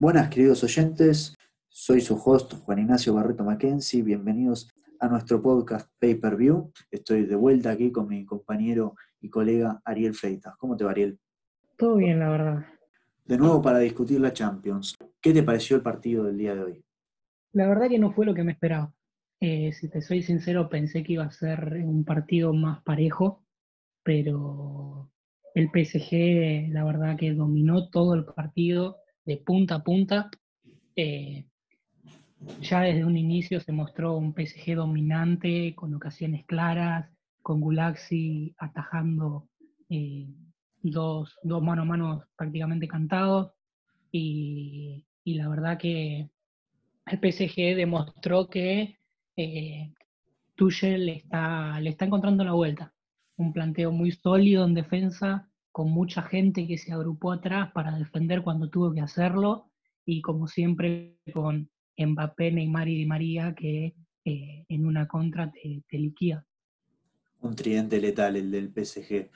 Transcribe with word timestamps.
Buenas, 0.00 0.28
queridos 0.28 0.62
oyentes. 0.62 1.34
Soy 1.68 2.00
su 2.00 2.14
host, 2.14 2.54
Juan 2.62 2.78
Ignacio 2.78 3.14
Barreto 3.14 3.42
Mackenzie. 3.42 4.04
Bienvenidos 4.04 4.70
a 5.00 5.08
nuestro 5.08 5.42
podcast 5.42 5.90
Pay 5.98 6.14
Per 6.14 6.36
View. 6.36 6.70
Estoy 6.92 7.26
de 7.26 7.34
vuelta 7.34 7.72
aquí 7.72 7.90
con 7.90 8.06
mi 8.06 8.24
compañero 8.24 8.94
y 9.20 9.28
colega 9.28 9.82
Ariel 9.84 10.14
Freitas. 10.14 10.54
¿Cómo 10.56 10.76
te 10.76 10.84
va, 10.84 10.92
Ariel? 10.92 11.18
Todo 11.76 11.96
bien, 11.96 12.20
la 12.20 12.28
verdad. 12.28 12.66
De 13.24 13.36
nuevo 13.36 13.60
para 13.60 13.80
discutir 13.80 14.20
la 14.20 14.32
Champions. 14.32 14.94
¿Qué 15.20 15.32
te 15.32 15.42
pareció 15.42 15.74
el 15.74 15.82
partido 15.82 16.22
del 16.22 16.38
día 16.38 16.54
de 16.54 16.62
hoy? 16.62 16.84
La 17.50 17.66
verdad 17.66 17.88
que 17.88 17.98
no 17.98 18.12
fue 18.12 18.24
lo 18.24 18.34
que 18.34 18.44
me 18.44 18.52
esperaba. 18.52 18.94
Eh, 19.40 19.72
si 19.72 19.88
te 19.88 20.00
soy 20.00 20.22
sincero, 20.22 20.68
pensé 20.68 21.02
que 21.02 21.14
iba 21.14 21.24
a 21.24 21.32
ser 21.32 21.72
un 21.84 22.04
partido 22.04 22.52
más 22.52 22.84
parejo, 22.84 23.42
pero 24.04 25.10
el 25.56 25.70
PSG, 25.70 26.72
la 26.72 26.84
verdad 26.84 27.16
que 27.16 27.34
dominó 27.34 27.90
todo 27.90 28.14
el 28.14 28.26
partido 28.26 28.98
de 29.28 29.36
punta 29.36 29.74
a 29.76 29.84
punta. 29.84 30.30
Eh, 30.96 31.44
ya 32.62 32.80
desde 32.80 33.04
un 33.04 33.16
inicio 33.16 33.60
se 33.60 33.72
mostró 33.72 34.16
un 34.16 34.32
PSG 34.32 34.74
dominante, 34.74 35.74
con 35.74 35.94
ocasiones 35.94 36.46
claras, 36.46 37.10
con 37.42 37.60
Gulaxi 37.60 38.54
atajando 38.58 39.48
eh, 39.90 40.32
dos, 40.82 41.36
dos 41.42 41.62
mano 41.62 41.82
a 41.82 41.84
mano 41.84 42.24
prácticamente 42.36 42.88
cantados. 42.88 43.52
Y, 44.10 45.04
la 45.26 45.46
verdad 45.50 45.76
que 45.76 46.30
el 47.04 47.18
PSG 47.18 47.76
demostró 47.76 48.48
que 48.48 48.96
eh, 49.36 49.92
Tuchel 50.54 51.10
está, 51.10 51.78
le 51.80 51.90
está 51.90 52.06
encontrando 52.06 52.44
la 52.44 52.52
vuelta. 52.52 52.94
Un 53.36 53.52
planteo 53.52 53.92
muy 53.92 54.10
sólido 54.10 54.64
en 54.64 54.72
defensa, 54.72 55.50
con 55.72 55.90
mucha 55.90 56.22
gente 56.22 56.66
que 56.66 56.78
se 56.78 56.92
agrupó 56.92 57.32
atrás 57.32 57.70
para 57.72 57.96
defender 57.96 58.42
cuando 58.42 58.68
tuvo 58.68 58.92
que 58.92 59.00
hacerlo 59.00 59.70
y 60.04 60.22
como 60.22 60.48
siempre 60.48 61.18
con 61.32 61.70
Mbappé, 61.98 62.52
Neymar 62.52 62.88
y 62.88 62.96
Di 62.96 63.06
María 63.06 63.54
que 63.54 63.94
eh, 64.24 64.64
en 64.68 64.86
una 64.86 65.06
contra 65.06 65.50
te, 65.50 65.82
te. 65.88 66.12
Un 67.40 67.54
tridente 67.54 68.00
letal 68.00 68.36
el 68.36 68.50
del 68.50 68.72
PSG. 68.72 69.30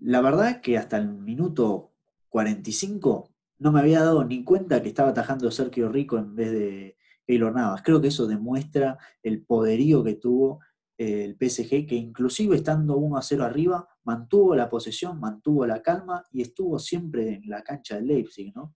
La 0.00 0.20
verdad 0.20 0.50
es 0.50 0.56
que 0.58 0.78
hasta 0.78 0.96
el 0.98 1.08
minuto 1.08 1.92
45 2.28 3.30
no 3.58 3.72
me 3.72 3.80
había 3.80 4.00
dado 4.00 4.24
ni 4.24 4.44
cuenta 4.44 4.82
que 4.82 4.88
estaba 4.88 5.10
atajando 5.10 5.50
Sergio 5.50 5.88
Rico 5.88 6.18
en 6.18 6.34
vez 6.34 6.52
de 6.52 6.96
Keylor 7.26 7.54
Navas. 7.54 7.82
Creo 7.82 8.00
que 8.00 8.08
eso 8.08 8.26
demuestra 8.26 8.98
el 9.22 9.42
poderío 9.42 10.04
que 10.04 10.14
tuvo 10.14 10.60
el 10.98 11.36
PSG, 11.36 11.86
que 11.86 11.94
inclusive 11.94 12.56
estando 12.56 12.96
1 12.96 13.16
a 13.16 13.22
0 13.22 13.44
arriba, 13.44 13.88
mantuvo 14.04 14.54
la 14.56 14.68
posesión, 14.68 15.20
mantuvo 15.20 15.64
la 15.64 15.80
calma 15.80 16.24
y 16.32 16.42
estuvo 16.42 16.78
siempre 16.78 17.34
en 17.34 17.48
la 17.48 17.62
cancha 17.62 17.96
del 17.96 18.08
Leipzig, 18.08 18.52
¿no? 18.54 18.74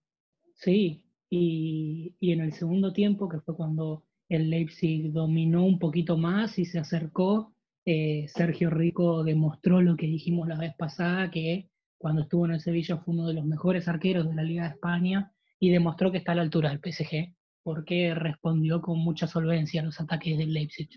Sí, 0.55 1.05
y, 1.29 2.15
en 2.21 2.41
el 2.41 2.53
segundo 2.53 2.93
tiempo, 2.93 3.29
que 3.29 3.41
fue 3.41 3.57
cuando 3.57 4.05
el 4.29 4.51
Leipzig 4.51 5.11
dominó 5.13 5.65
un 5.65 5.79
poquito 5.79 6.17
más 6.17 6.59
y 6.59 6.65
se 6.65 6.79
acercó, 6.79 7.55
eh, 7.85 8.27
Sergio 8.29 8.71
Rico 8.71 9.25
demostró 9.25 9.83
lo 9.83 9.97
que 9.97 10.07
dijimos 10.07 10.47
la 10.47 10.57
vez 10.57 10.75
pasada, 10.79 11.31
que 11.31 11.71
cuando 11.99 12.23
estuvo 12.23 12.45
en 12.45 12.53
el 12.53 12.61
Sevilla 12.61 12.99
fue 12.99 13.15
uno 13.15 13.27
de 13.27 13.35
los 13.35 13.45
mejores 13.45 13.89
arqueros 13.89 14.29
de 14.29 14.35
la 14.35 14.43
Liga 14.43 14.65
de 14.65 14.75
España 14.75 15.33
y 15.59 15.71
demostró 15.71 16.13
que 16.13 16.19
está 16.19 16.33
a 16.33 16.35
la 16.37 16.43
altura 16.43 16.71
del 16.71 16.81
PSG, 16.81 17.35
porque 17.63 18.15
respondió 18.15 18.81
con 18.81 18.99
mucha 18.99 19.27
solvencia 19.27 19.81
a 19.81 19.85
los 19.85 20.01
ataques 20.01 20.37
del 20.37 20.53
Leipzig. 20.53 20.89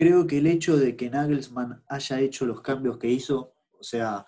Creo 0.00 0.26
que 0.26 0.38
el 0.38 0.46
hecho 0.46 0.78
de 0.78 0.96
que 0.96 1.10
Nagelsmann 1.10 1.84
haya 1.86 2.20
hecho 2.20 2.46
los 2.46 2.62
cambios 2.62 2.96
que 2.96 3.10
hizo, 3.10 3.52
o 3.78 3.82
sea, 3.82 4.24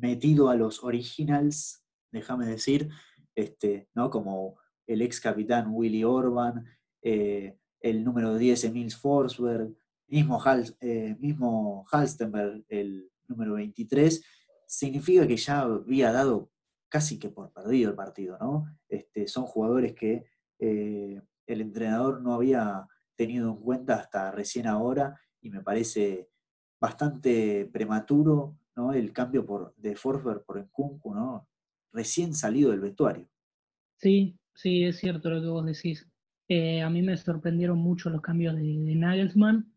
metido 0.00 0.48
a 0.48 0.56
los 0.56 0.82
originals, 0.82 1.84
déjame 2.10 2.46
decir, 2.46 2.88
este, 3.34 3.90
¿no? 3.94 4.08
como 4.08 4.56
el 4.86 5.02
ex 5.02 5.20
capitán 5.20 5.66
Willy 5.68 6.04
Orban, 6.04 6.64
eh, 7.02 7.58
el 7.80 8.02
número 8.02 8.38
10 8.38 8.64
Emil 8.64 8.90
Forsberg, 8.92 9.74
mismo, 10.06 10.42
eh, 10.80 11.14
mismo 11.20 11.84
Halstenberg, 11.92 12.64
el 12.70 13.10
número 13.28 13.56
23, 13.56 14.24
significa 14.66 15.26
que 15.26 15.36
ya 15.36 15.60
había 15.60 16.12
dado 16.12 16.50
casi 16.88 17.18
que 17.18 17.28
por 17.28 17.52
perdido 17.52 17.90
el 17.90 17.96
partido, 17.96 18.38
¿no? 18.40 18.74
Este, 18.88 19.28
son 19.28 19.44
jugadores 19.44 19.92
que 19.94 20.24
eh, 20.58 21.20
el 21.46 21.60
entrenador 21.60 22.22
no 22.22 22.32
había 22.32 22.88
tenido 23.16 23.50
en 23.50 23.56
cuenta 23.56 23.96
hasta 23.96 24.30
recién 24.30 24.66
ahora 24.66 25.20
y 25.40 25.50
me 25.50 25.62
parece 25.62 26.28
bastante 26.80 27.68
prematuro 27.72 28.56
¿no? 28.76 28.92
el 28.92 29.12
cambio 29.12 29.44
por, 29.46 29.74
de 29.76 29.96
Forsberg 29.96 30.44
por 30.44 30.58
Nkunku, 30.60 31.14
¿no? 31.14 31.48
recién 31.92 32.34
salido 32.34 32.70
del 32.70 32.80
vestuario. 32.80 33.28
Sí, 33.96 34.36
sí, 34.54 34.84
es 34.84 34.98
cierto 34.98 35.30
lo 35.30 35.40
que 35.40 35.48
vos 35.48 35.64
decís. 35.64 36.06
Eh, 36.48 36.82
a 36.82 36.90
mí 36.90 37.00
me 37.00 37.16
sorprendieron 37.16 37.78
mucho 37.78 38.10
los 38.10 38.20
cambios 38.20 38.54
de, 38.56 38.94
Nagelsmann 38.94 39.72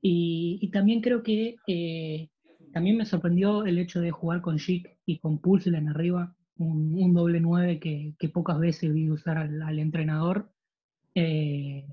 y, 0.00 0.70
también 0.70 1.00
creo 1.00 1.22
que 1.22 1.56
eh, 1.66 2.28
también 2.72 2.96
me 2.96 3.06
sorprendió 3.06 3.64
el 3.64 3.78
hecho 3.78 4.00
de 4.00 4.10
jugar 4.10 4.42
con 4.42 4.58
Schick 4.58 4.98
y 5.06 5.18
con 5.18 5.40
en 5.64 5.88
arriba, 5.88 6.36
un, 6.56 7.14
doble 7.14 7.40
nueve 7.40 7.80
que, 7.80 8.28
pocas 8.28 8.58
veces 8.58 8.92
vi 8.92 9.10
usar 9.10 9.38
al, 9.38 9.78
entrenador. 9.78 10.50
Eh, 11.14 11.86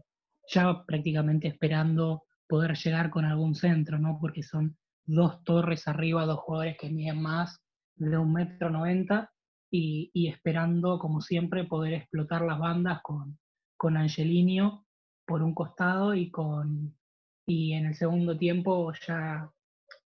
ya 0.52 0.84
prácticamente 0.86 1.48
esperando 1.48 2.24
poder 2.48 2.76
llegar 2.76 3.10
con 3.10 3.26
algún 3.26 3.56
centro, 3.56 3.98
¿no? 3.98 4.18
Porque 4.20 4.44
son 4.44 4.78
dos 5.06 5.44
torres 5.44 5.88
arriba, 5.88 6.26
dos 6.26 6.40
jugadores 6.40 6.78
que 6.78 6.90
miden 6.90 7.22
más 7.22 7.62
de 7.96 8.18
un 8.18 8.34
metro 8.34 8.70
noventa 8.70 9.32
y, 9.74 10.28
esperando, 10.28 11.00
como 11.00 11.22
siempre, 11.22 11.64
poder 11.64 11.94
explotar 11.94 12.42
las 12.42 12.60
bandas 12.60 13.02
con, 13.02 13.40
con 13.78 13.96
por 15.26 15.44
un 15.44 15.54
costado 15.54 16.14
y 16.14 16.30
con 16.30 16.94
y 17.46 17.74
en 17.74 17.86
el 17.86 17.96
segundo 17.96 18.38
tiempo 18.38 18.92
ya 19.08 19.50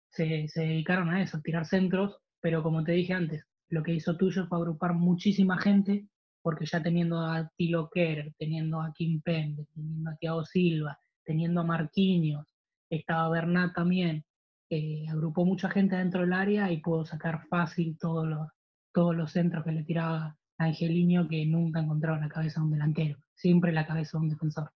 se, 0.10 0.48
se 0.48 0.62
dedicaron 0.62 1.10
a 1.10 1.22
eso, 1.22 1.38
a 1.38 1.42
tirar 1.42 1.66
centros, 1.66 2.18
pero 2.40 2.64
como 2.64 2.84
te 2.84 2.94
dije 2.94 3.14
antes, 3.14 3.46
lo 3.70 3.84
que 3.84 3.94
hizo 3.94 4.16
Tuyo 4.16 4.48
fue 4.48 4.58
agrupar 4.58 4.94
muchísima 4.94 5.58
gente 5.58 6.08
porque 6.48 6.66
ya 6.66 6.82
teniendo 6.82 7.20
a 7.20 7.52
Tilo 7.58 7.90
Kerr, 7.90 8.34
teniendo 8.40 8.80
a 8.80 8.94
Kim 8.94 9.20
Pende, 9.20 9.68
teniendo 9.76 10.10
a 10.10 10.16
Thiago 10.16 10.46
Silva, 10.46 10.98
teniendo 11.26 11.60
a 11.60 11.66
Marquinhos, 11.66 12.46
estaba 12.90 13.28
Bernat 13.28 13.76
también, 13.76 14.24
eh, 14.70 15.04
agrupó 15.10 15.44
mucha 15.44 15.70
gente 15.70 15.98
dentro 15.98 16.22
del 16.22 16.32
área 16.32 16.72
y 16.72 16.80
pudo 16.80 17.04
sacar 17.04 17.46
fácil 17.50 17.98
todos 18.00 18.26
los, 18.26 18.48
todos 18.94 19.14
los 19.14 19.34
centros 19.34 19.66
que 19.66 19.74
le 19.74 19.84
tiraba 19.84 20.38
a 20.58 20.64
Angelino 20.64 21.28
que 21.28 21.46
nunca 21.46 21.82
encontraba 21.82 22.18
la 22.18 22.30
cabeza 22.30 22.62
de 22.62 22.68
un 22.68 22.72
delantero, 22.72 23.20
siempre 23.36 23.74
la 23.74 23.86
cabeza 23.86 24.18
de 24.18 24.24
un 24.24 24.30
defensor. 24.30 24.72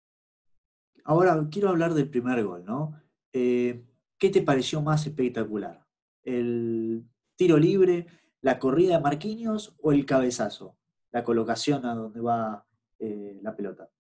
Ahora 1.04 1.48
quiero 1.50 1.68
hablar 1.68 1.92
del 1.92 2.08
primer 2.08 2.42
gol, 2.44 2.64
¿no? 2.64 2.98
Eh, 3.34 3.84
¿Qué 4.16 4.30
te 4.30 4.40
pareció 4.40 4.80
más 4.80 5.06
espectacular? 5.06 5.84
¿El 6.22 7.04
tiro 7.36 7.58
libre, 7.58 8.06
la 8.40 8.58
corrida 8.58 8.96
de 8.96 9.02
Marquinhos 9.02 9.76
o 9.82 9.92
el 9.92 10.06
cabezazo? 10.06 10.78
La 11.18 11.24
colocación 11.24 11.84
a 11.84 11.94
donde 11.94 12.20
va 12.20 12.64
eh, 13.00 13.40
la 13.42 13.56
pelota. 13.56 13.90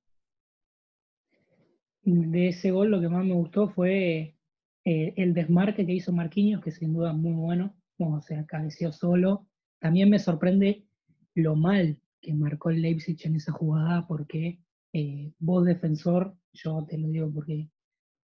De 2.02 2.48
ese 2.48 2.70
gol 2.70 2.92
lo 2.92 3.00
que 3.00 3.08
más 3.08 3.24
me 3.24 3.34
gustó 3.34 3.68
fue 3.68 4.36
eh, 4.84 5.14
el 5.16 5.34
desmarque 5.34 5.84
que 5.84 5.94
hizo 5.94 6.12
Marquinhos, 6.12 6.62
que 6.62 6.70
sin 6.70 6.92
duda 6.92 7.10
es 7.10 7.16
muy 7.16 7.32
bueno, 7.32 7.74
como 7.96 8.20
se 8.20 8.46
cabeció 8.46 8.92
solo. 8.92 9.48
También 9.80 10.08
me 10.10 10.20
sorprende 10.20 10.86
lo 11.34 11.56
mal 11.56 11.98
que 12.20 12.34
marcó 12.34 12.70
el 12.70 12.82
Leipzig 12.82 13.18
en 13.24 13.34
esa 13.34 13.50
jugada, 13.50 14.06
porque 14.06 14.60
eh, 14.92 15.32
vos 15.40 15.64
defensor, 15.64 16.36
yo 16.52 16.86
te 16.88 16.98
lo 16.98 17.08
digo 17.08 17.32
porque 17.34 17.68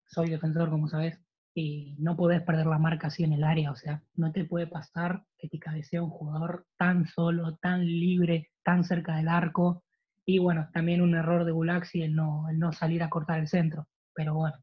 soy 0.07 0.31
defensor, 0.31 0.71
como 0.71 0.87
sabes, 0.87 1.19
y 1.55 1.95
no 1.99 2.17
podés 2.17 2.43
perder 2.43 2.67
la 2.67 2.79
marca 2.79 3.07
así 3.07 3.23
en 3.23 3.33
el 3.33 3.45
área, 3.45 3.71
o 3.71 3.77
sea, 3.77 4.03
no 4.17 4.33
te 4.33 4.45
puede 4.45 4.67
pasar 4.67 5.25
que 5.39 5.49
te 5.49 5.61
cabecea 5.61 6.03
un 6.03 6.11
jugador 6.11 6.67
tan 6.77 7.07
solo, 7.07 7.57
tan 7.59 7.87
libre, 7.87 8.51
tan 8.65 8.83
cerca 8.83 9.17
del 9.17 9.29
arco, 9.29 9.85
y 10.27 10.39
bueno, 10.39 10.69
también 10.73 11.01
un 11.01 11.15
error 11.15 11.45
de 11.45 11.53
Bulaxi 11.53 12.03
el 12.03 12.17
no, 12.17 12.49
el 12.49 12.59
no 12.59 12.73
salir 12.73 13.03
a 13.03 13.11
cortar 13.11 13.39
el 13.39 13.47
centro, 13.47 13.87
pero 14.15 14.35
bueno, 14.35 14.57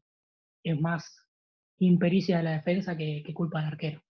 es 0.62 0.78
más 0.78 1.26
impericia 1.78 2.36
de 2.36 2.42
la 2.42 2.52
defensa 2.52 2.96
que, 2.96 3.24
culpa 3.34 3.60
del 3.60 3.68
arquero, 3.68 4.02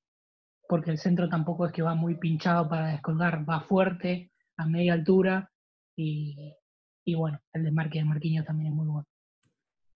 porque 0.68 0.90
el 0.90 0.98
centro 0.98 1.28
tampoco 1.28 1.66
es 1.66 1.72
que 1.72 1.82
va 1.82 1.94
muy 1.94 2.16
pinchado 2.16 2.68
para 2.68 2.88
descolgar, 2.88 3.48
va 3.48 3.60
fuerte, 3.60 4.32
a 4.56 4.66
media 4.66 4.94
altura, 4.94 5.50
y, 5.96 6.52
y 7.04 7.14
bueno, 7.14 7.38
el 7.52 7.62
desmarque 7.62 8.00
de 8.00 8.06
Marquinhos 8.06 8.46
también 8.46 8.72
es 8.72 8.74
muy 8.74 8.88
bueno 8.88 9.06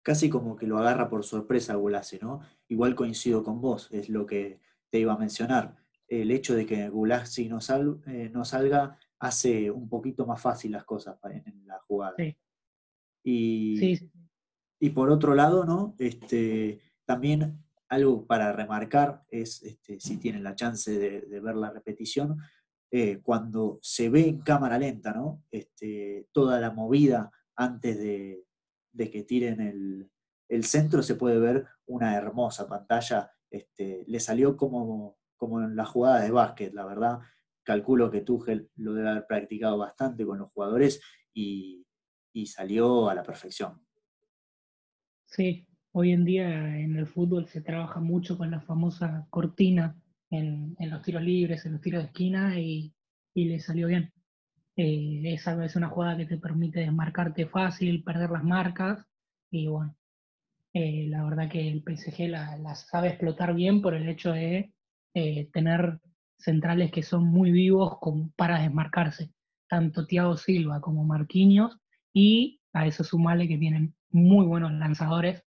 casi 0.03 0.29
como 0.29 0.55
que 0.55 0.67
lo 0.67 0.77
agarra 0.77 1.09
por 1.09 1.23
sorpresa 1.23 1.75
Gulase, 1.75 2.19
¿no? 2.21 2.41
Igual 2.67 2.94
coincido 2.94 3.44
con 3.44 3.61
vos, 3.61 3.89
es 3.91 4.09
lo 4.09 4.25
que 4.25 4.59
te 4.89 5.00
iba 5.00 5.13
a 5.13 5.17
mencionar. 5.17 5.77
El 6.07 6.29
hecho 6.29 6.53
de 6.53 6.65
que 6.65 6.89
Gulasi 6.89 7.50
no, 7.50 7.59
eh, 8.05 8.29
no 8.31 8.45
salga 8.45 8.97
hace 9.19 9.71
un 9.71 9.89
poquito 9.89 10.25
más 10.27 10.41
fácil 10.41 10.73
las 10.73 10.83
cosas 10.83 11.17
en, 11.23 11.65
la 11.65 11.79
jugada. 11.79 12.15
Sí. 12.17 12.38
Y, 13.23 14.00
y 14.79 14.89
por 14.89 15.09
otro 15.09 15.33
lado, 15.33 15.65
¿no? 15.65 15.95
Este, 15.97 16.81
también 17.05 17.63
algo 17.88 18.25
para 18.25 18.51
remarcar 18.51 19.23
es, 19.29 19.63
este, 19.63 20.00
si 20.00 20.17
tienen 20.17 20.44
la 20.44 20.55
chance 20.55 20.91
de, 20.91 21.39
ver 21.39 21.55
la 21.55 21.69
repetición, 21.69 22.38
eh, 22.91 23.21
cuando 23.23 23.79
se 23.81 24.09
ve 24.09 24.27
en 24.27 24.39
cámara 24.41 24.77
lenta, 24.77 25.13
¿no? 25.13 25.44
Este, 25.50 26.27
toda 26.33 26.59
la 26.59 26.71
movida 26.71 27.31
antes 27.55 27.97
de, 27.97 28.44
que 28.95 29.23
tiren 29.23 30.09
el, 30.47 30.63
centro, 30.63 31.01
se 31.01 31.15
puede 31.15 31.39
ver 31.39 31.65
una 31.85 32.15
hermosa 32.15 32.67
pantalla. 32.67 33.31
Este, 33.49 34.03
le 34.07 34.19
salió 34.19 34.55
como, 34.55 35.17
como 35.35 35.61
en 35.61 35.75
la 35.75 35.85
jugada 35.85 36.21
de 36.21 36.31
básquet, 36.31 36.73
la 36.73 36.85
verdad. 36.85 37.19
Calculo 37.63 38.11
que 38.11 38.21
Tuchel 38.21 38.69
lo 38.75 38.93
debe 38.93 39.09
haber 39.09 39.25
practicado 39.25 39.77
bastante 39.77 40.25
con 40.25 40.37
los 40.37 40.51
jugadores 40.51 41.01
y, 41.33 41.85
y 42.33 42.45
salió 42.47 43.09
a 43.09 43.15
la 43.15 43.23
perfección. 43.23 43.81
Sí, 45.25 45.65
hoy 45.91 46.11
en 46.11 46.25
día 46.25 46.77
en 46.77 46.97
el 46.97 47.07
fútbol 47.07 47.47
se 47.47 47.61
trabaja 47.61 47.99
mucho 47.99 48.37
con 48.37 48.51
la 48.51 48.61
famosa 48.61 49.27
cortina 49.29 49.95
en, 50.29 50.75
los 50.79 51.01
tiros 51.01 51.21
libres, 51.21 51.65
en 51.65 51.73
los 51.73 51.81
tiros 51.81 52.03
de 52.03 52.07
esquina 52.07 52.59
y, 52.59 52.93
le 53.35 53.59
salió 53.59 53.87
bien. 53.87 54.11
Eh, 54.75 55.21
es 55.35 55.75
una 55.75 55.89
jugada 55.89 56.17
que 56.17 56.25
te 56.25 56.37
permite 56.37 56.79
desmarcarte 56.79 57.45
fácil, 57.45 58.03
perder 58.03 58.31
las 58.31 58.43
marcas 58.43 59.05
y 59.51 59.67
bueno, 59.67 59.95
eh, 60.73 61.05
la 61.09 61.23
verdad 61.23 61.49
que 61.49 61.67
el 61.67 61.83
PSG 61.83 62.27
la, 62.29 62.75
sabe 62.75 63.09
explotar 63.09 63.53
bien 63.53 63.83
por 63.83 63.93
el 63.93 64.09
hecho 64.09 64.31
de 64.31 64.73
eh, 65.13 65.49
tener 65.53 65.99
centrales 66.37 66.91
que 66.91 67.03
son 67.03 67.25
muy 67.25 67.51
vivos 67.51 67.99
para 68.35 68.61
desmarcarse, 68.61 69.31
tanto 69.69 70.07
Thiago 70.07 70.37
Silva 70.37 70.81
como 70.81 71.03
Marquinhos 71.03 71.77
y 72.11 72.59
a 72.73 72.87
eso 72.87 73.03
sumale 73.03 73.47
que 73.47 73.59
tienen 73.59 73.93
muy 74.09 74.45
buenos 74.45 74.71
lanzadores 74.73 75.43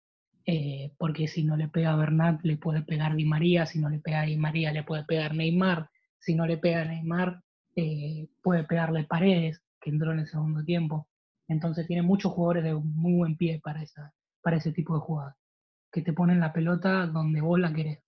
porque 0.98 1.26
si 1.26 1.42
no 1.42 1.56
le 1.56 1.68
pega 1.68 1.94
a 1.94 1.96
Bernat 1.96 2.42
le 2.42 2.58
puede 2.58 2.82
pegar 2.82 3.16
Di 3.16 3.24
María, 3.24 3.64
si 3.64 3.78
no 3.78 3.88
le 3.88 3.98
pega 3.98 4.20
a 4.20 4.24
Di 4.26 4.36
María 4.36 4.72
le 4.72 4.82
puede 4.82 5.04
pegar 5.04 5.34
Neymar, 5.34 5.88
si 6.18 6.34
no 6.34 6.46
le 6.46 6.58
pega 6.58 6.82
a 6.82 6.84
Neymar 6.84 7.43
eh, 7.76 8.28
puede 8.42 8.64
pegarle 8.64 9.04
Paredes, 9.04 9.62
que 9.80 9.90
entró 9.90 10.12
en 10.12 10.20
el 10.20 10.26
segundo 10.26 10.64
tiempo. 10.64 11.08
Entonces 11.48 11.86
tiene 11.86 12.02
muchos 12.02 12.32
jugadores 12.32 12.64
de 12.64 12.74
muy 12.74 13.14
buen 13.14 13.36
pie 13.36 13.60
para, 13.62 13.82
esa, 13.82 14.14
para 14.42 14.56
ese 14.56 14.72
tipo 14.72 14.94
de 14.94 15.00
jugadas, 15.00 15.36
que 15.92 16.02
te 16.02 16.12
ponen 16.12 16.40
la 16.40 16.52
pelota 16.52 17.06
donde 17.06 17.40
vos 17.40 17.58
la 17.58 17.72
querés. 17.72 18.00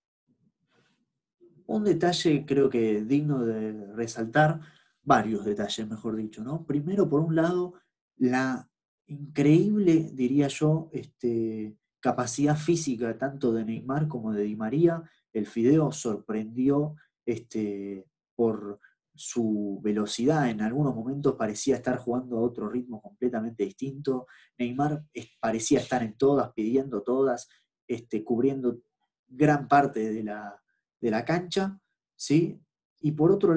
Un 1.67 1.85
detalle 1.85 2.47
creo 2.47 2.71
que 2.71 3.03
digno 3.03 3.45
de 3.45 3.93
resaltar, 3.95 4.61
varios 5.03 5.45
detalles, 5.45 5.89
mejor 5.89 6.17
dicho, 6.17 6.43
¿no? 6.43 6.65
Primero, 6.65 7.09
por 7.09 7.21
un 7.21 7.37
lado, 7.37 7.75
la 8.17 8.69
increíble, 9.07 10.11
diría 10.13 10.49
yo, 10.49 10.91
este, 10.93 11.77
capacidad 12.01 12.57
física 12.57 13.17
tanto 13.17 13.53
de 13.53 13.65
Neymar 13.65 14.09
como 14.09 14.33
de 14.33 14.43
Di 14.43 14.57
María. 14.57 15.03
El 15.33 15.47
Fideo 15.47 15.93
sorprendió 15.93 16.97
este, 17.25 18.07
por 18.35 18.81
su 19.17 19.81
velocidad, 19.83 20.49
en 20.49 20.61
algunos 20.61 20.95
momentos 20.95 21.35
parecía 21.35 21.77
estar 21.77 21.99
jugando 21.99 22.39
a 22.39 22.43
otro 22.43 22.69
ritmo 22.69 23.01
completamente 23.01 23.65
distinto. 23.65 24.27
Neymar 24.59 25.05
parecía 25.41 25.81
estar 25.81 26.03
en 26.03 26.17
todas, 26.17 26.53
pidiendo 26.53 27.03
todas, 27.03 27.49
este, 27.87 28.23
cubriendo 28.25 28.81
gran 29.27 29.69
parte 29.69 30.13
de 30.13 30.23
la, 30.23 30.63
de 31.01 31.11
la 31.11 31.25
cancha, 31.25 31.79
¿sí? 32.15 32.61
Y 33.01 33.13
por 33.13 33.33
otro, 33.33 33.55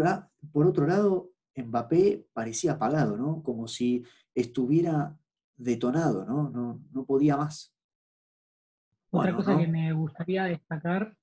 por 0.51 0.67
otro 0.67 0.87
lado, 0.87 1.31
Mbappé 1.55 2.27
parecía 2.33 2.73
apagado, 2.73 3.17
¿no? 3.17 3.43
Como 3.43 3.67
si 3.67 4.03
estuviera 4.33 5.17
detonado, 5.55 6.25
¿no? 6.25 6.49
No, 6.49 6.81
no 6.91 7.05
podía 7.05 7.37
más. 7.37 7.75
Otra 9.11 9.35
cosa 9.35 9.57
que 9.57 9.67
me 9.67 9.91
gustaría 9.93 10.45
destacar 10.45 11.17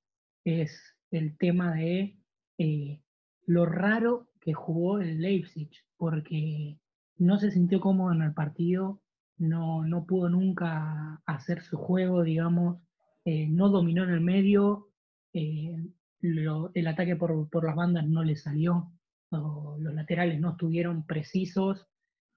es 0.44 0.96
el 1.10 1.36
tema 1.38 1.74
de 1.74 2.18
eh, 2.58 3.02
lo 3.46 3.66
raro 3.66 4.28
que 4.40 4.52
jugó 4.52 5.00
el 5.00 5.20
Leipzig, 5.20 5.70
porque 5.96 6.78
no 7.18 7.38
se 7.38 7.50
sintió 7.50 7.80
cómodo 7.80 8.12
en 8.12 8.22
el 8.22 8.34
partido, 8.34 9.00
no, 9.38 9.84
no 9.84 10.06
pudo 10.06 10.28
nunca 10.28 11.20
hacer 11.26 11.62
su 11.62 11.76
juego, 11.76 12.22
digamos, 12.22 12.78
eh, 13.24 13.48
no 13.48 13.68
dominó 13.70 14.04
en 14.04 14.10
el 14.10 14.20
medio, 14.20 14.88
eh, 15.32 15.76
el 16.22 16.86
ataque 16.86 17.16
por, 17.16 17.48
por, 17.48 17.64
las 17.64 17.76
bandas 17.76 18.06
no 18.06 18.24
le 18.24 18.36
salió, 18.36 18.92
los 19.30 19.94
laterales 19.94 20.40
no 20.40 20.50
estuvieron 20.50 21.06
precisos, 21.06 21.86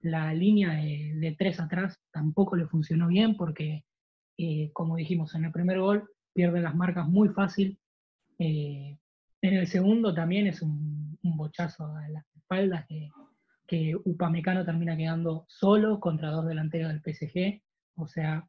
la 0.00 0.32
línea 0.34 0.72
de, 0.74 1.14
de 1.16 1.36
tres 1.38 1.60
atrás 1.60 1.98
tampoco 2.12 2.56
le 2.56 2.66
funcionó 2.66 3.08
bien 3.08 3.36
porque 3.36 3.84
eh, 4.42 4.70
como 4.72 4.96
dijimos 4.96 5.34
en 5.34 5.44
el 5.44 5.52
primer 5.52 5.80
gol, 5.80 6.08
pierde 6.32 6.62
las 6.62 6.74
marcas 6.74 7.06
muy 7.06 7.28
fácil. 7.28 7.78
En 9.42 9.54
el 9.54 9.66
segundo 9.66 10.14
también 10.14 10.46
es 10.46 10.62
un, 10.62 11.18
bochazo 11.22 11.86
a 11.86 12.08
las 12.08 12.24
espaldas 12.36 12.86
que, 12.86 13.08
que 13.66 13.94
Upamecano 14.04 14.64
termina 14.64 14.96
quedando 14.96 15.46
solo 15.48 16.00
contra 16.00 16.30
dos 16.30 16.46
delanteros 16.46 16.92
del 16.92 17.00
PSG. 17.00 17.62
O 17.94 18.06
sea, 18.06 18.46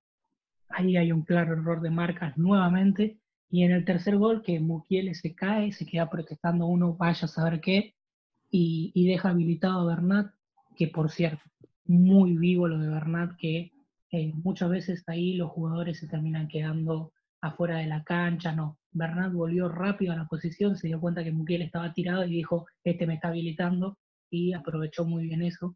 ahí 0.70 0.98
hay 0.98 1.12
un 1.12 1.24
claro 1.24 1.54
error 1.54 1.82
de 1.82 1.90
marcas 1.90 2.38
nuevamente. 2.38 3.20
Y 3.50 3.64
en 3.64 3.72
el 3.72 3.86
tercer 3.86 4.18
gol, 4.18 4.42
que 4.42 4.60
Mukiele 4.60 5.14
se 5.14 5.36
cae, 5.36 5.72
se 5.74 5.86
queda 5.86 6.10
protestando 6.10 6.66
uno, 6.66 6.96
vaya 6.96 7.26
a 7.26 7.28
saber 7.28 7.60
qué, 7.60 7.96
y, 8.50 9.08
deja 9.08 9.30
habilitado 9.30 9.82
a 9.82 9.96
Bernat, 9.96 10.34
que 10.76 10.88
por 10.88 11.10
cierto, 11.10 11.44
muy 11.86 12.38
vivo 12.38 12.68
lo 12.68 12.80
de 12.80 12.90
Bernat, 12.90 13.36
que 13.38 13.72
eh, 14.12 14.34
muchas 14.36 14.70
veces 14.70 15.04
ahí 15.08 15.36
los 15.36 15.52
jugadores 15.52 16.00
se 16.00 16.08
terminan 16.08 16.48
quedando 16.48 17.14
afuera 17.42 17.78
de 17.78 17.88
la 17.88 18.04
cancha, 18.04 18.54
no. 18.54 18.78
Bernat 18.92 19.34
volvió 19.34 19.70
rápido 19.70 20.14
a 20.14 20.18
la 20.18 20.28
posición, 20.28 20.78
se 20.78 20.88
dio 20.88 21.00
cuenta 21.00 21.24
que 21.24 21.32
Mukiel 21.32 21.62
estaba 21.62 21.94
tirado 21.94 22.26
y 22.26 22.32
dijo, 22.32 22.68
este 22.84 23.08
me 23.08 23.16
está 23.16 23.30
habilitando, 23.30 23.98
y 24.30 24.54
aprovechó 24.54 25.06
muy 25.06 25.28
bien 25.28 25.42
eso. 25.42 25.76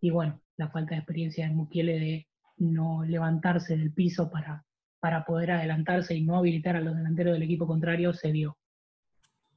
Y 0.00 0.10
bueno, 0.10 0.40
la 0.56 0.68
falta 0.68 0.94
de 0.94 1.00
experiencia 1.00 1.46
de 1.46 1.54
Mukiele 1.54 1.98
de 1.98 2.28
no 2.58 3.04
levantarse 3.04 3.76
del 3.76 3.92
piso 3.92 4.30
para, 4.30 4.64
para 5.00 5.24
poder 5.24 5.52
adelantarse 5.52 6.14
y 6.14 6.22
no 6.22 6.36
habilitar 6.36 6.76
a 6.76 6.80
los 6.80 6.94
delanteros 6.94 7.34
del 7.34 7.42
equipo 7.42 7.66
contrario 7.66 8.12
se 8.12 8.32
dio. 8.32 8.58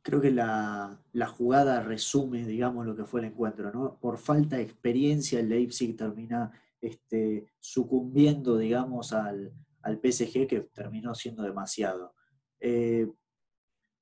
Creo 0.02 0.22
que 0.22 0.32
la, 0.32 1.02
la 1.14 1.28
jugada 1.28 1.82
resume, 1.82 2.46
digamos, 2.46 2.86
lo 2.86 2.96
que 2.96 3.06
fue 3.06 3.22
el 3.22 3.28
encuentro, 3.28 3.72
¿no? 3.72 3.98
Por 4.00 4.18
falta 4.18 4.58
de 4.58 4.62
experiencia, 4.62 5.40
el 5.40 5.50
Leipzig 5.50 5.98
termina 5.98 6.52
este, 6.86 7.48
sucumbiendo, 7.60 8.58
digamos, 8.58 9.12
al, 9.12 9.52
PSG 9.84 10.48
que 10.48 10.70
terminó 10.74 11.14
siendo 11.16 11.44
demasiado. 11.44 12.14
Eh, 12.60 13.12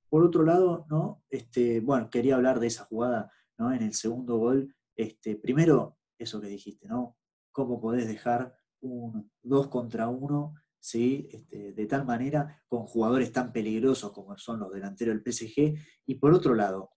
por 0.09 0.23
otro 0.23 0.43
lado, 0.43 0.85
¿no? 0.89 1.23
Este, 1.29 1.79
bueno, 1.79 2.09
quería 2.09 2.35
hablar 2.35 2.59
de 2.59 2.67
esa 2.67 2.85
jugada 2.85 3.31
¿no? 3.57 3.73
en 3.73 3.81
el 3.81 3.93
segundo 3.93 4.37
gol. 4.37 4.75
Este, 4.95 5.35
primero, 5.35 5.97
eso 6.17 6.39
que 6.39 6.47
dijiste, 6.47 6.87
¿no? 6.87 7.17
¿Cómo 7.51 7.81
podés 7.81 8.07
dejar 8.07 8.55
un 8.81 9.31
2 9.41 9.67
contra 9.69 10.07
1 10.09 10.53
¿sí? 10.83 11.29
Este, 11.31 11.71
de 11.71 11.85
tal 11.85 12.05
manera 12.05 12.61
con 12.67 12.85
jugadores 12.85 13.31
tan 13.31 13.53
peligrosos 13.53 14.11
como 14.11 14.37
son 14.37 14.59
los 14.59 14.71
delanteros 14.71 15.15
del 15.15 15.23
PSG? 15.23 15.79
Y 16.05 16.15
por 16.15 16.33
otro 16.33 16.53
lado, 16.53 16.91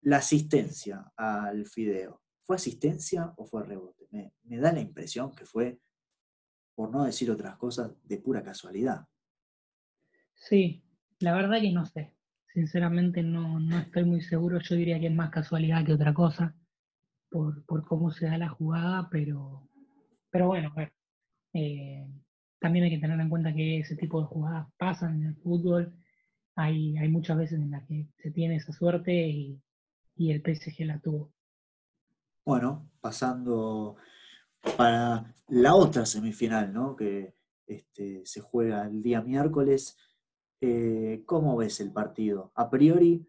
la 0.00 0.16
asistencia 0.16 1.12
al 1.16 1.66
Fideo. 1.66 2.22
¿Fue 2.42 2.56
asistencia 2.56 3.34
o 3.36 3.44
fue 3.44 3.64
rebote? 3.64 4.08
Me, 4.10 4.58
da 4.58 4.72
la 4.72 4.80
impresión 4.80 5.34
que 5.34 5.44
fue, 5.44 5.78
por 6.74 6.90
no 6.90 7.04
decir 7.04 7.30
otras 7.30 7.58
cosas, 7.58 7.92
de 8.02 8.16
pura 8.16 8.42
casualidad. 8.42 9.06
Sí, 10.34 10.82
la 11.20 11.34
verdad 11.34 11.60
que 11.60 11.72
no 11.72 11.86
sé. 11.86 12.14
Sinceramente 12.52 13.22
no, 13.22 13.58
estoy 13.78 14.04
muy 14.04 14.20
seguro. 14.22 14.58
Yo 14.60 14.74
diría 14.74 14.98
que 14.98 15.06
es 15.06 15.14
más 15.14 15.30
casualidad 15.30 15.84
que 15.84 15.92
otra 15.92 16.14
cosa 16.14 16.54
por, 17.30 17.64
cómo 17.86 18.10
se 18.10 18.26
da 18.26 18.38
la 18.38 18.48
jugada, 18.48 19.08
pero, 19.10 19.68
pero 20.30 20.46
bueno, 20.48 20.72
eh, 21.52 22.06
también 22.58 22.86
hay 22.86 22.90
que 22.90 22.98
tener 22.98 23.20
en 23.20 23.28
cuenta 23.28 23.54
que 23.54 23.80
ese 23.80 23.96
tipo 23.96 24.20
de 24.20 24.26
jugadas 24.26 24.66
pasan 24.78 25.20
en 25.20 25.28
el 25.28 25.36
fútbol. 25.36 25.94
Hay, 26.56 26.96
hay 26.96 27.08
muchas 27.08 27.36
veces 27.36 27.60
en 27.60 27.70
las 27.70 27.86
que 27.86 28.08
se 28.16 28.30
tiene 28.30 28.56
esa 28.56 28.72
suerte 28.72 29.12
y, 29.12 29.62
y 30.16 30.32
el 30.32 30.42
PSG 30.42 30.84
la 30.84 30.98
tuvo. 30.98 31.32
Bueno, 32.44 32.90
pasando 33.00 33.96
para 34.76 35.34
la 35.48 35.74
otra 35.74 36.06
semifinal, 36.06 36.72
¿no? 36.72 36.96
Que 36.96 37.34
este, 37.66 38.24
se 38.24 38.40
juega 38.40 38.86
el 38.86 39.02
día 39.02 39.20
miércoles. 39.20 39.96
Eh, 40.60 41.22
¿Cómo 41.24 41.56
ves 41.56 41.80
el 41.80 41.92
partido? 41.92 42.50
A 42.54 42.68
priori, 42.68 43.24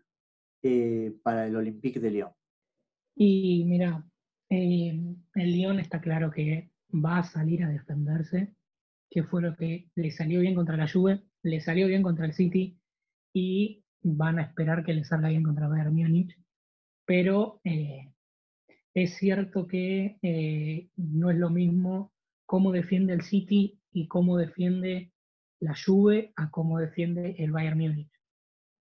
eh, 0.64 1.14
para 1.22 1.46
el 1.46 1.56
Olympique 1.56 2.00
de 2.00 2.12
Lyon. 2.12 2.32
Y 3.16 3.64
mira, 3.66 4.04
eh, 4.50 5.00
el 5.36 5.52
Lyon 5.52 5.80
está 5.80 6.02
claro 6.02 6.32
que 6.32 6.72
va 6.92 7.20
a 7.20 7.24
salir 7.24 7.64
a 7.64 7.70
defenderse, 7.70 8.56
que 9.12 9.24
fue 9.24 9.42
lo 9.42 9.56
que 9.56 9.90
le 9.96 10.12
salió 10.12 10.40
bien 10.40 10.56
contra 10.56 10.78
la 10.78 10.90
Juve, 10.90 11.22
le 11.44 11.62
salió 11.62 11.88
bien 11.88 12.02
contra 12.02 12.26
el 12.26 12.34
City 12.34 12.80
y 13.34 13.84
van 14.02 14.40
a 14.40 14.44
esperar 14.44 14.84
que 14.84 14.94
le 14.94 15.04
salga 15.04 15.30
bien 15.30 15.44
contra 15.44 15.68
Bayern 15.68 15.94
Múnich. 15.94 16.36
Pero 17.06 17.62
es 18.94 19.16
cierto 19.18 19.68
que 19.68 20.90
no 20.96 21.32
es 21.32 21.38
lo 21.38 21.50
mismo 21.50 22.12
cómo 22.46 22.72
defiende 22.72 23.14
el 23.14 23.22
City 23.22 23.80
y 23.92 24.08
cómo 24.08 24.38
defiende 24.38 25.12
la 25.60 25.76
Juve 25.76 26.34
a 26.36 26.50
cómo 26.50 26.80
defiende 26.80 27.36
el 27.40 27.52
Bayern 27.52 27.78
Múnich. 27.78 28.12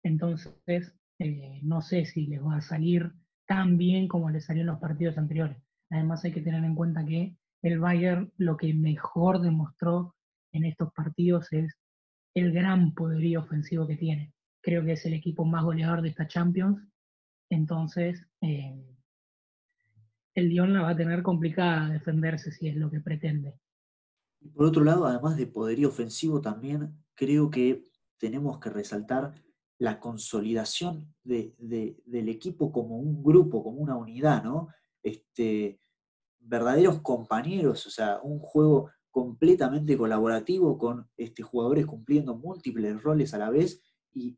Entonces, 0.03 0.93
eh, 1.19 1.59
no 1.63 1.81
sé 1.81 2.05
si 2.05 2.27
les 2.27 2.43
va 2.43 2.57
a 2.57 2.61
salir 2.61 3.11
tan 3.47 3.77
bien 3.77 4.07
como 4.07 4.29
le 4.29 4.41
salió 4.41 4.61
en 4.61 4.67
los 4.67 4.79
partidos 4.79 5.17
anteriores. 5.17 5.57
Además 5.89 6.23
hay 6.25 6.33
que 6.33 6.41
tener 6.41 6.63
en 6.63 6.75
cuenta 6.75 7.05
que 7.05 7.35
el 7.61 7.79
Bayern 7.79 8.31
lo 8.37 8.57
que 8.57 8.73
mejor 8.73 9.41
demostró 9.41 10.15
en 10.51 10.65
estos 10.65 10.93
partidos 10.93 11.51
es 11.51 11.75
el 12.35 12.51
gran 12.51 12.93
poderío 12.93 13.41
ofensivo 13.41 13.87
que 13.87 13.95
tiene. 13.95 14.33
Creo 14.61 14.83
que 14.83 14.93
es 14.93 15.05
el 15.05 15.13
equipo 15.13 15.45
más 15.45 15.63
goleador 15.63 16.01
de 16.01 16.09
esta 16.09 16.27
Champions. 16.27 16.79
Entonces, 17.49 18.25
eh, 18.41 18.83
el 20.35 20.49
Lyon 20.49 20.73
la 20.73 20.81
va 20.81 20.89
a 20.89 20.95
tener 20.95 21.23
complicada 21.23 21.89
defenderse 21.89 22.51
si 22.51 22.67
es 22.67 22.75
lo 22.75 22.91
que 22.91 22.99
pretende. 22.99 23.55
Por 24.55 24.65
otro 24.65 24.83
lado, 24.83 25.05
además 25.05 25.37
de 25.37 25.47
poderío 25.47 25.89
ofensivo, 25.89 26.41
también 26.41 26.97
creo 27.15 27.49
que 27.49 27.83
tenemos 28.17 28.59
que 28.59 28.69
resaltar 28.69 29.33
la 29.79 29.99
consolidación 29.99 31.13
del 31.23 32.29
equipo 32.29 32.71
como 32.71 32.97
un 32.97 33.23
grupo, 33.23 33.63
como 33.63 33.77
una 33.77 33.95
unidad, 33.95 34.43
¿no? 34.43 34.69
Este, 35.03 35.79
verdaderos 36.39 37.01
compañeros, 37.01 37.85
o 37.85 37.89
sea, 37.89 38.19
un 38.23 38.39
juego 38.39 38.89
completamente 39.11 39.97
colaborativo 39.97 40.77
con 40.77 41.09
este, 41.17 41.43
jugadores 41.43 41.85
cumpliendo 41.85 42.35
múltiples 42.35 43.01
roles 43.01 43.33
a 43.33 43.37
la 43.37 43.49
vez 43.49 43.81
y 44.13 44.37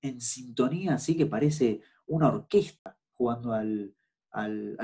en 0.00 0.20
sintonía, 0.20 0.94
así 0.94 1.16
que 1.16 1.26
parece 1.26 1.80
una 2.06 2.28
orquesta 2.28 2.98
jugando 3.12 3.52
al, 3.52 3.94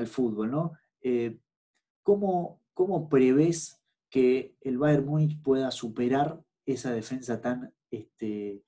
fútbol, 0.06 0.50
¿no? 0.50 0.72
Eh, 1.02 1.38
¿cómo, 2.02 2.61
¿Cómo 2.72 3.08
prevés 3.08 3.81
que 4.12 4.54
el 4.61 4.76
Bayern 4.76 5.07
Múnich 5.07 5.40
pueda 5.40 5.71
superar 5.71 6.38
esa 6.66 6.92
defensa 6.92 7.40
tan, 7.40 7.73
este, 7.90 8.62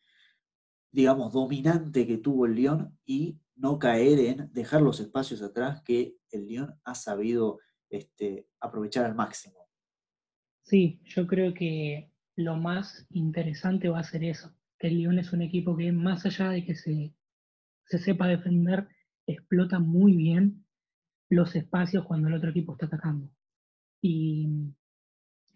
digamos, 0.91 1.35
dominante 1.35 2.07
que 2.07 2.17
tuvo 2.17 2.47
el 2.47 2.55
Lyon 2.55 2.99
y 3.05 3.39
no 3.55 3.79
caer 3.79 4.19
en 4.21 4.53
dejar 4.55 4.81
los 4.81 5.01
espacios 5.01 5.43
atrás 5.43 5.83
que 5.83 6.17
el 6.31 6.49
Lyon 6.49 6.81
ha 6.83 6.95
sabido 6.95 7.61
este, 7.91 8.49
aprovechar 8.59 9.05
al 9.05 9.15
máximo. 9.15 9.69
Sí, 10.63 11.03
yo 11.05 11.27
creo 11.27 11.53
que 11.53 12.11
lo 12.37 12.57
más 12.57 13.07
interesante 13.11 13.91
va 13.91 13.99
a 13.99 14.05
ser 14.05 14.25
eso, 14.25 14.51
que 14.79 14.87
el 14.87 14.97
Lyon 14.97 15.19
es 15.19 15.35
un 15.35 15.43
equipo 15.43 15.77
que 15.77 15.93
más 15.93 16.25
allá 16.25 16.49
de 16.49 16.65
que 16.65 16.75
se, 16.75 17.15
se 17.85 17.99
sepa 17.99 18.29
defender, 18.29 18.89
explota 19.27 19.79
muy 19.79 20.17
bien 20.17 20.65
los 21.29 21.55
espacios 21.55 22.07
cuando 22.07 22.29
el 22.29 22.35
otro 22.35 22.49
equipo 22.49 22.73
está 22.73 22.87
atacando. 22.87 23.31
Y 24.01 24.49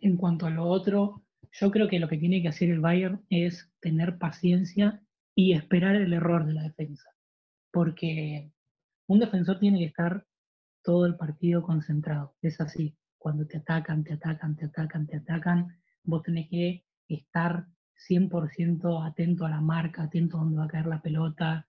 en 0.01 0.17
cuanto 0.17 0.47
a 0.47 0.51
lo 0.51 0.65
otro, 0.67 1.23
yo 1.53 1.71
creo 1.71 1.89
que 1.89 1.99
lo 1.99 2.09
que 2.09 2.19
tiene 2.19 2.43
que 2.43 2.49
hacer 2.49 2.71
el 2.71 2.81
Bayern 2.81 3.25
es 3.31 3.71
tener 3.81 4.19
paciencia 4.19 5.03
y 5.35 5.53
esperar 5.53 5.97
el 5.97 6.13
error 6.13 6.47
de 6.47 6.55
la 6.55 6.63
defensa. 6.63 7.11
Porque 7.73 8.51
un 9.07 9.21
defensor 9.21 9.59
tiene 9.59 9.79
que 9.79 9.87
estar 9.87 10.27
todo 10.83 11.07
el 11.07 11.17
partido 11.17 11.63
concentrado. 11.63 12.35
Es 12.43 12.61
así. 12.61 12.97
Cuando 13.19 13.47
te 13.47 13.59
atacan, 13.59 14.05
te 14.05 14.15
atacan, 14.15 14.57
te 14.57 14.67
atacan, 14.67 15.07
te 15.07 15.17
atacan, 15.17 15.77
vos 16.05 16.23
tenés 16.23 16.49
que 16.49 16.85
estar 17.09 17.67
100% 18.09 19.07
atento 19.07 19.45
a 19.45 19.51
la 19.51 19.61
marca, 19.61 20.05
atento 20.05 20.37
a 20.37 20.41
dónde 20.41 20.59
va 20.59 20.65
a 20.65 20.69
caer 20.69 20.87
la 20.87 21.03
pelota. 21.03 21.67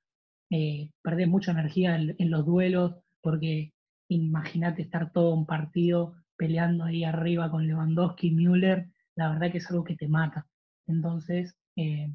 Eh, 0.50 0.92
perdés 1.02 1.28
mucha 1.28 1.52
energía 1.52 1.96
en, 1.96 2.16
en 2.18 2.30
los 2.32 2.46
duelos 2.46 2.96
porque 3.22 3.74
imagínate 4.08 4.82
estar 4.82 5.12
todo 5.12 5.34
un 5.34 5.46
partido 5.46 6.16
peleando 6.40 6.86
ahí 6.86 7.04
arriba 7.04 7.52
con 7.52 7.68
Lewandowski, 7.68 8.32
Müller, 8.32 8.88
la 9.16 9.30
verdad 9.30 9.52
que 9.52 9.58
es 9.58 9.70
algo 9.70 9.84
que 9.84 9.98
te 9.98 10.08
mata. 10.08 10.48
Entonces, 10.88 11.54
eh, 11.76 12.10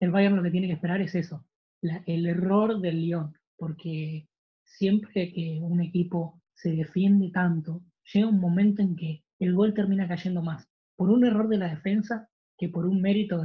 el 0.00 0.10
Bayern 0.10 0.36
lo 0.36 0.42
que 0.42 0.50
tiene 0.50 0.68
que 0.68 0.72
esperar 0.72 1.02
es 1.02 1.14
eso, 1.14 1.44
el 1.82 2.26
error 2.26 2.80
del 2.80 3.02
Lyon, 3.02 3.34
porque 3.58 4.26
siempre 4.64 5.32
que 5.32 5.58
un 5.60 5.80
equipo 5.82 6.40
se 6.54 6.70
defiende 6.70 7.30
tanto, 7.30 7.82
llega 8.12 8.26
un 8.26 8.40
momento 8.40 8.80
en 8.80 8.96
que 8.96 9.22
el 9.38 9.54
gol 9.54 9.74
termina 9.74 10.08
cayendo 10.08 10.42
más 10.42 10.66
por 10.96 11.10
un 11.10 11.24
error 11.24 11.48
de 11.48 11.58
la 11.58 11.68
defensa 11.68 12.28
que 12.56 12.70
por 12.70 12.86
un 12.86 13.02
mérito 13.02 13.42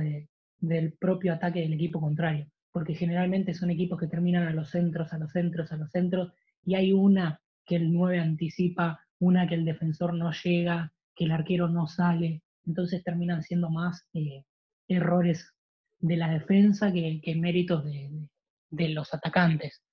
del 0.60 0.94
propio 0.94 1.34
ataque 1.34 1.60
del 1.60 1.74
equipo 1.74 2.00
contrario, 2.00 2.48
porque 2.72 2.96
generalmente 2.96 3.54
son 3.54 3.70
equipos 3.70 4.00
que 4.00 4.08
terminan 4.08 4.48
a 4.48 4.54
los 4.54 4.70
centros, 4.70 5.12
a 5.12 5.20
los 5.20 5.32
centros, 5.32 5.72
a 5.72 5.78
los 5.78 5.92
centros, 5.92 6.34
y 6.66 6.76
hay 6.76 6.94
una 6.94 7.42
que 7.66 7.76
el 7.76 7.92
9 7.92 8.20
anticipa 8.20 9.03
una 9.24 9.48
que 9.48 9.56
el 9.56 9.66
defensor 9.66 10.14
no 10.14 10.32
llega, 10.32 10.94
que 11.16 11.26
el 11.26 11.32
arquero 11.32 11.70
no 11.70 11.88
sale, 11.88 12.42
entonces 12.66 13.04
terminan 13.04 13.44
siendo 13.44 13.70
más 13.70 14.06
eh, 14.14 14.44
errores 14.88 15.54
de 16.00 16.18
la 16.18 16.30
defensa 16.30 16.92
que, 16.92 17.36
méritos 17.38 17.86
de, 17.86 18.90
los 18.90 19.14
atacantes. 19.14 19.84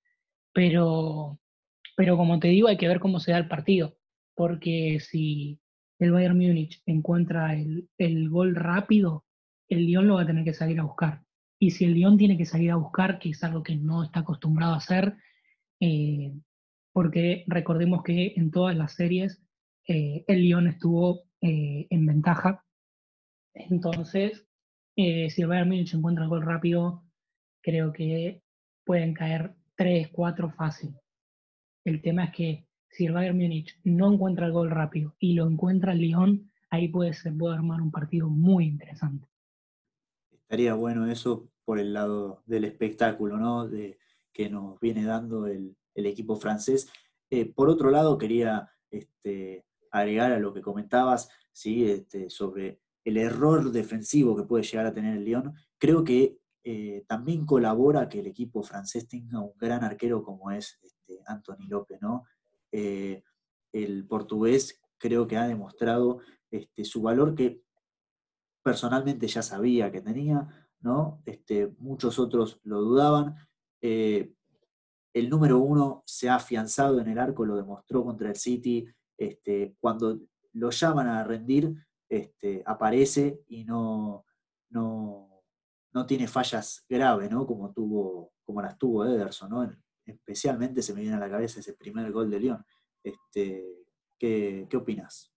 Pero, 0.53 1.39
pero 1.95 2.17
como 2.17 2.39
te 2.39 2.49
digo, 2.49 2.67
hay 2.67 2.77
que 2.77 2.87
ver 2.87 2.99
cómo 2.99 3.19
se 3.19 3.31
da 3.31 3.37
el 3.37 3.47
partido, 3.47 3.97
porque 4.35 4.99
si 4.99 5.59
el 5.99 6.11
Bayern 6.11 6.37
Múnich 6.37 6.81
encuentra 6.85 7.55
el, 7.55 8.29
gol 8.29 8.55
rápido, 8.55 9.25
el 9.69 9.85
Lyon 9.85 10.07
lo 10.07 10.15
va 10.15 10.23
a 10.23 10.25
tener 10.25 10.43
que 10.43 10.53
salir 10.53 10.79
a 10.79 10.83
buscar. 10.83 11.21
Y 11.59 11.71
si 11.71 11.85
el 11.85 11.93
Lyon 11.93 12.17
tiene 12.17 12.37
que 12.37 12.45
salir 12.45 12.71
a 12.71 12.75
buscar, 12.75 13.19
que 13.19 13.29
es 13.29 13.43
algo 13.43 13.63
que 13.63 13.75
no 13.75 14.03
está 14.03 14.21
acostumbrado 14.21 14.73
a 14.73 14.77
hacer, 14.77 15.15
eh, 15.79 16.33
porque 16.93 17.43
recordemos 17.47 18.03
que 18.03 18.33
en 18.35 18.51
todas 18.51 18.75
las 18.75 18.93
series 18.93 19.41
eh, 19.87 20.23
el 20.27 20.41
Lyon 20.41 20.67
estuvo 20.67 21.23
eh, 21.41 21.87
en 21.89 22.05
ventaja. 22.05 22.63
Entonces, 23.53 24.45
eh, 24.95 25.29
si 25.29 25.41
el 25.41 25.47
Bayern 25.47 25.69
Múnich 25.69 25.93
encuentra 25.93 26.23
el 26.23 26.29
gol 26.29 26.43
rápido, 26.43 27.03
creo 27.61 27.91
que 27.91 28.41
pueden 28.85 29.13
caer 29.13 29.55
3, 29.75 30.09
4 30.11 30.51
fácil. 30.51 30.95
El 31.83 32.01
tema 32.01 32.25
es 32.25 32.31
que 32.31 32.67
si 32.89 33.05
el 33.05 33.13
Bayern 33.13 33.37
Múnich 33.37 33.79
no 33.83 34.13
encuentra 34.13 34.45
el 34.45 34.51
gol 34.51 34.69
rápido 34.69 35.15
y 35.19 35.33
lo 35.33 35.47
encuentra 35.47 35.93
el 35.93 35.99
Lyon, 35.99 36.51
ahí 36.69 36.87
puede, 36.87 37.13
se 37.13 37.31
puede 37.31 37.55
armar 37.55 37.81
un 37.81 37.91
partido 37.91 38.29
muy 38.29 38.65
interesante. 38.65 39.27
Estaría 40.31 40.73
bueno 40.73 41.09
eso 41.09 41.49
por 41.63 41.79
el 41.79 41.93
lado 41.93 42.43
del 42.45 42.65
espectáculo, 42.65 43.37
¿no? 43.37 43.67
De, 43.67 43.97
que 44.33 44.49
nos 44.49 44.79
viene 44.79 45.03
dando 45.03 45.47
el, 45.47 45.75
el 45.95 46.05
equipo 46.05 46.35
francés. 46.35 46.89
Eh, 47.29 47.45
por 47.45 47.69
otro 47.69 47.89
lado, 47.89 48.17
quería 48.17 48.69
este, 48.89 49.65
agregar 49.91 50.31
a 50.31 50.39
lo 50.39 50.53
que 50.53 50.61
comentabas 50.61 51.29
¿sí? 51.51 51.89
Este, 51.89 52.29
sobre 52.29 52.81
el 53.03 53.17
error 53.17 53.71
defensivo 53.71 54.35
que 54.35 54.43
puede 54.43 54.63
llegar 54.63 54.85
a 54.85 54.93
tener 54.93 55.17
el 55.17 55.25
Lyon. 55.25 55.53
Creo 55.77 56.03
que 56.03 56.39
eh, 56.63 57.03
también 57.07 57.45
colabora 57.45 58.07
que 58.07 58.19
el 58.19 58.27
equipo 58.27 58.61
francés 58.63 59.07
tenga 59.07 59.39
un 59.39 59.53
gran 59.57 59.83
arquero 59.83 60.23
como 60.23 60.51
es 60.51 60.79
este, 60.83 61.21
Anthony 61.25 61.67
López. 61.67 61.99
¿no? 62.01 62.25
Eh, 62.71 63.23
el 63.73 64.05
portugués 64.07 64.81
creo 64.97 65.27
que 65.27 65.37
ha 65.37 65.47
demostrado 65.47 66.19
este, 66.51 66.85
su 66.85 67.01
valor 67.01 67.33
que 67.33 67.63
personalmente 68.63 69.27
ya 69.27 69.41
sabía 69.41 69.91
que 69.91 70.01
tenía, 70.01 70.69
¿no? 70.81 71.23
Muchos 71.79 72.19
otros 72.19 72.59
lo 72.63 72.81
dudaban, 72.81 73.35
el 75.13 75.29
número 75.29 75.59
uno 75.59 76.03
se 76.05 76.29
ha 76.29 76.35
afianzado 76.35 76.99
en 76.99 77.07
el 77.07 77.19
arco, 77.19 77.45
lo 77.45 77.55
demostró 77.55 78.03
contra 78.03 78.29
el 78.29 78.35
City. 78.35 78.87
Este, 79.17 79.75
cuando 79.79 80.19
lo 80.53 80.69
llaman 80.69 81.07
a 81.07 81.23
rendir, 81.23 81.73
este, 82.09 82.63
aparece 82.65 83.41
y 83.47 83.63
no, 83.63 84.25
no, 84.69 85.45
tiene 86.07 86.27
fallas 86.27 86.85
graves, 86.89 87.29
¿no? 87.29 87.45
Como, 87.45 87.71
tuvo, 87.73 88.33
como 88.43 88.61
las 88.61 88.77
tuvo 88.77 89.05
Ederson, 89.05 89.49
¿no? 89.49 89.71
Especialmente 90.05 90.81
se 90.81 90.93
me 90.93 91.01
viene 91.01 91.15
a 91.15 91.19
la 91.19 91.29
cabeza 91.29 91.59
ese 91.59 91.73
primer 91.73 92.11
gol 92.11 92.29
de 92.29 92.39
León. 92.39 92.65
Este, 93.03 93.85
¿qué, 94.17 94.67
¿Qué 94.69 94.77
opinas? 94.77 95.31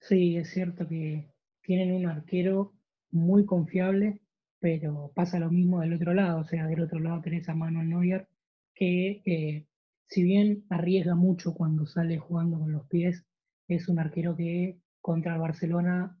Sí, 0.00 0.36
es 0.36 0.50
cierto 0.50 0.86
que 0.86 1.32
tienen 1.62 1.92
un 1.92 2.06
arquero 2.06 2.74
muy 3.10 3.46
confiable 3.46 4.23
pero 4.64 5.12
pasa 5.14 5.38
lo 5.38 5.50
mismo 5.50 5.80
del 5.80 5.92
otro 5.92 6.14
lado, 6.14 6.40
o 6.40 6.44
sea, 6.44 6.66
del 6.66 6.80
otro 6.80 6.98
lado 6.98 7.20
tenés 7.20 7.46
a 7.50 7.54
Manuel 7.54 7.90
Neuer, 7.90 8.28
que 8.74 9.20
eh, 9.26 9.66
si 10.08 10.22
bien 10.22 10.64
arriesga 10.70 11.14
mucho 11.14 11.52
cuando 11.52 11.84
sale 11.84 12.16
jugando 12.16 12.58
con 12.58 12.72
los 12.72 12.86
pies, 12.86 13.26
es 13.68 13.90
un 13.90 13.98
arquero 13.98 14.34
que 14.34 14.78
contra 15.02 15.34
el 15.34 15.40
Barcelona, 15.42 16.18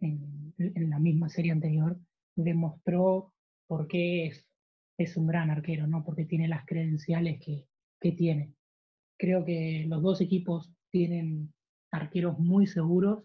en, 0.00 0.54
la 0.88 0.98
misma 0.98 1.28
serie 1.28 1.52
anterior, 1.52 2.00
demostró 2.34 3.34
por 3.66 3.86
qué 3.88 4.32
es, 4.96 5.16
un 5.18 5.26
gran 5.26 5.50
arquero, 5.50 5.86
¿no? 5.86 6.02
porque 6.02 6.24
tiene 6.24 6.48
las 6.48 6.64
credenciales 6.64 7.44
que, 7.44 7.66
que 8.00 8.12
tiene. 8.12 8.54
Creo 9.18 9.44
que 9.44 9.84
los 9.86 10.00
dos 10.00 10.22
equipos 10.22 10.72
tienen 10.88 11.52
arqueros 11.90 12.38
muy 12.38 12.66
seguros 12.66 13.22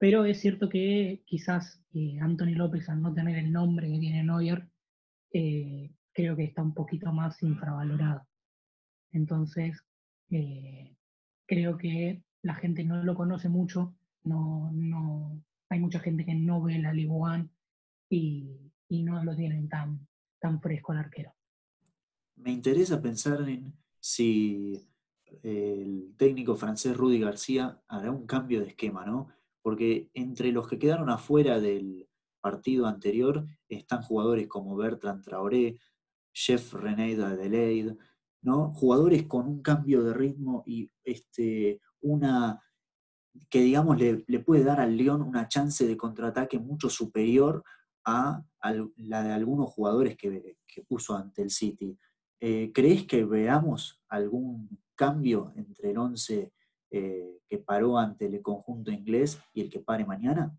pero 0.00 0.24
es 0.24 0.40
cierto 0.40 0.70
que 0.70 1.22
quizás 1.26 1.78
eh, 1.92 2.18
Anthony 2.20 2.54
López, 2.54 2.88
al 2.88 3.02
no 3.02 3.12
tener 3.12 3.36
el 3.36 3.52
nombre 3.52 3.86
que 3.86 3.98
tiene 3.98 4.24
Neuer, 4.24 4.66
eh, 5.30 5.92
creo 6.14 6.34
que 6.34 6.44
está 6.44 6.62
un 6.62 6.72
poquito 6.72 7.12
más 7.12 7.42
infravalorado. 7.42 8.26
Entonces, 9.12 9.84
eh, 10.30 10.96
creo 11.46 11.76
que 11.76 12.24
la 12.40 12.54
gente 12.54 12.82
no 12.82 13.04
lo 13.04 13.14
conoce 13.14 13.50
mucho, 13.50 13.94
no, 14.24 14.70
no, 14.72 15.38
hay 15.68 15.80
mucha 15.80 16.00
gente 16.00 16.24
que 16.24 16.34
no 16.34 16.62
ve 16.62 16.78
la 16.78 16.94
Ligue 16.94 17.10
1 17.10 17.50
y, 18.08 18.72
y 18.88 19.02
no 19.02 19.22
lo 19.22 19.36
tienen 19.36 19.68
tan, 19.68 20.08
tan 20.40 20.62
fresco 20.62 20.94
el 20.94 21.00
arquero. 21.00 21.34
me 22.36 22.52
interesa 22.52 23.02
pensar 23.02 23.46
en 23.46 23.74
si 24.00 24.80
el 25.42 26.14
técnico 26.16 26.56
francés 26.56 26.96
Rudy 26.96 27.20
García 27.20 27.82
hará 27.86 28.10
un 28.10 28.26
cambio 28.26 28.60
de 28.60 28.68
esquema, 28.68 29.04
¿no? 29.04 29.28
Porque 29.62 30.10
entre 30.14 30.52
los 30.52 30.68
que 30.68 30.78
quedaron 30.78 31.10
afuera 31.10 31.60
del 31.60 32.08
partido 32.40 32.86
anterior 32.86 33.46
están 33.68 34.02
jugadores 34.02 34.48
como 34.48 34.76
Bertrand 34.76 35.22
Traoré, 35.22 35.78
Jeff 36.32 36.72
René 36.74 37.14
Adelaide, 37.22 37.96
¿no? 38.42 38.72
Jugadores 38.74 39.24
con 39.24 39.46
un 39.46 39.62
cambio 39.62 40.02
de 40.02 40.14
ritmo 40.14 40.62
y 40.66 40.90
este, 41.04 41.80
una 42.00 42.60
que 43.48 43.60
digamos 43.60 43.98
le, 43.98 44.40
puede 44.40 44.64
dar 44.64 44.80
al 44.80 44.96
León 44.96 45.22
una 45.22 45.48
chance 45.48 45.86
de 45.86 45.96
contraataque 45.96 46.58
mucho 46.58 46.90
superior 46.90 47.62
a, 48.04 48.42
la 48.96 49.22
de 49.22 49.32
algunos 49.32 49.70
jugadores 49.70 50.16
que, 50.16 50.56
puso 50.88 51.16
ante 51.16 51.42
el 51.42 51.50
City. 51.50 51.96
Eh, 52.40 52.70
¿Crees 52.72 53.06
que 53.06 53.24
veamos 53.24 54.00
algún 54.08 54.80
cambio 54.94 55.52
entre 55.56 55.90
el 55.90 55.98
11 55.98 56.52
eh, 56.90 57.38
que 57.48 57.58
paró 57.58 57.98
ante 57.98 58.26
el 58.26 58.42
conjunto 58.42 58.90
inglés 58.90 59.40
y 59.52 59.60
el 59.60 59.70
que 59.70 59.80
pare 59.80 60.04
mañana? 60.04 60.56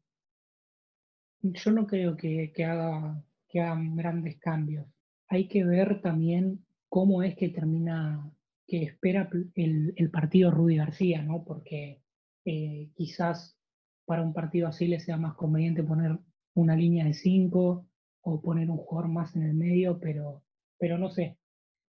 Yo 1.42 1.72
no 1.72 1.88
creo 1.88 2.16
que, 2.16 2.52
haga, 2.64 3.24
que 3.50 3.62
hagan 3.62 3.96
grandes 3.96 4.38
cambios. 4.40 4.86
Hay 5.28 5.48
que 5.48 5.64
ver 5.64 6.02
también 6.02 6.66
cómo 6.90 7.24
es 7.24 7.36
que 7.36 7.50
termina, 7.50 8.32
que 8.68 8.84
espera 8.84 9.30
el, 9.56 10.12
partido 10.12 10.52
Rudy 10.52 10.78
García, 10.78 11.24
¿no? 11.24 11.44
Porque 11.44 12.02
eh, 12.46 12.92
quizás 12.96 13.58
para 14.06 14.24
un 14.24 14.34
partido 14.34 14.68
así 14.68 14.88
le 14.88 15.00
sea 15.00 15.18
más 15.18 15.36
conveniente 15.36 15.84
poner 15.84 16.20
una 16.54 16.76
línea 16.76 17.06
de 17.06 17.14
cinco 17.14 17.88
o 18.22 18.42
poner 18.42 18.70
un 18.70 18.78
jugador 18.78 19.10
más 19.10 19.36
en 19.36 19.44
el 19.44 19.54
medio, 19.54 20.00
pero, 20.00 20.44
pero 20.78 20.98
no 20.98 21.10
sé, 21.10 21.38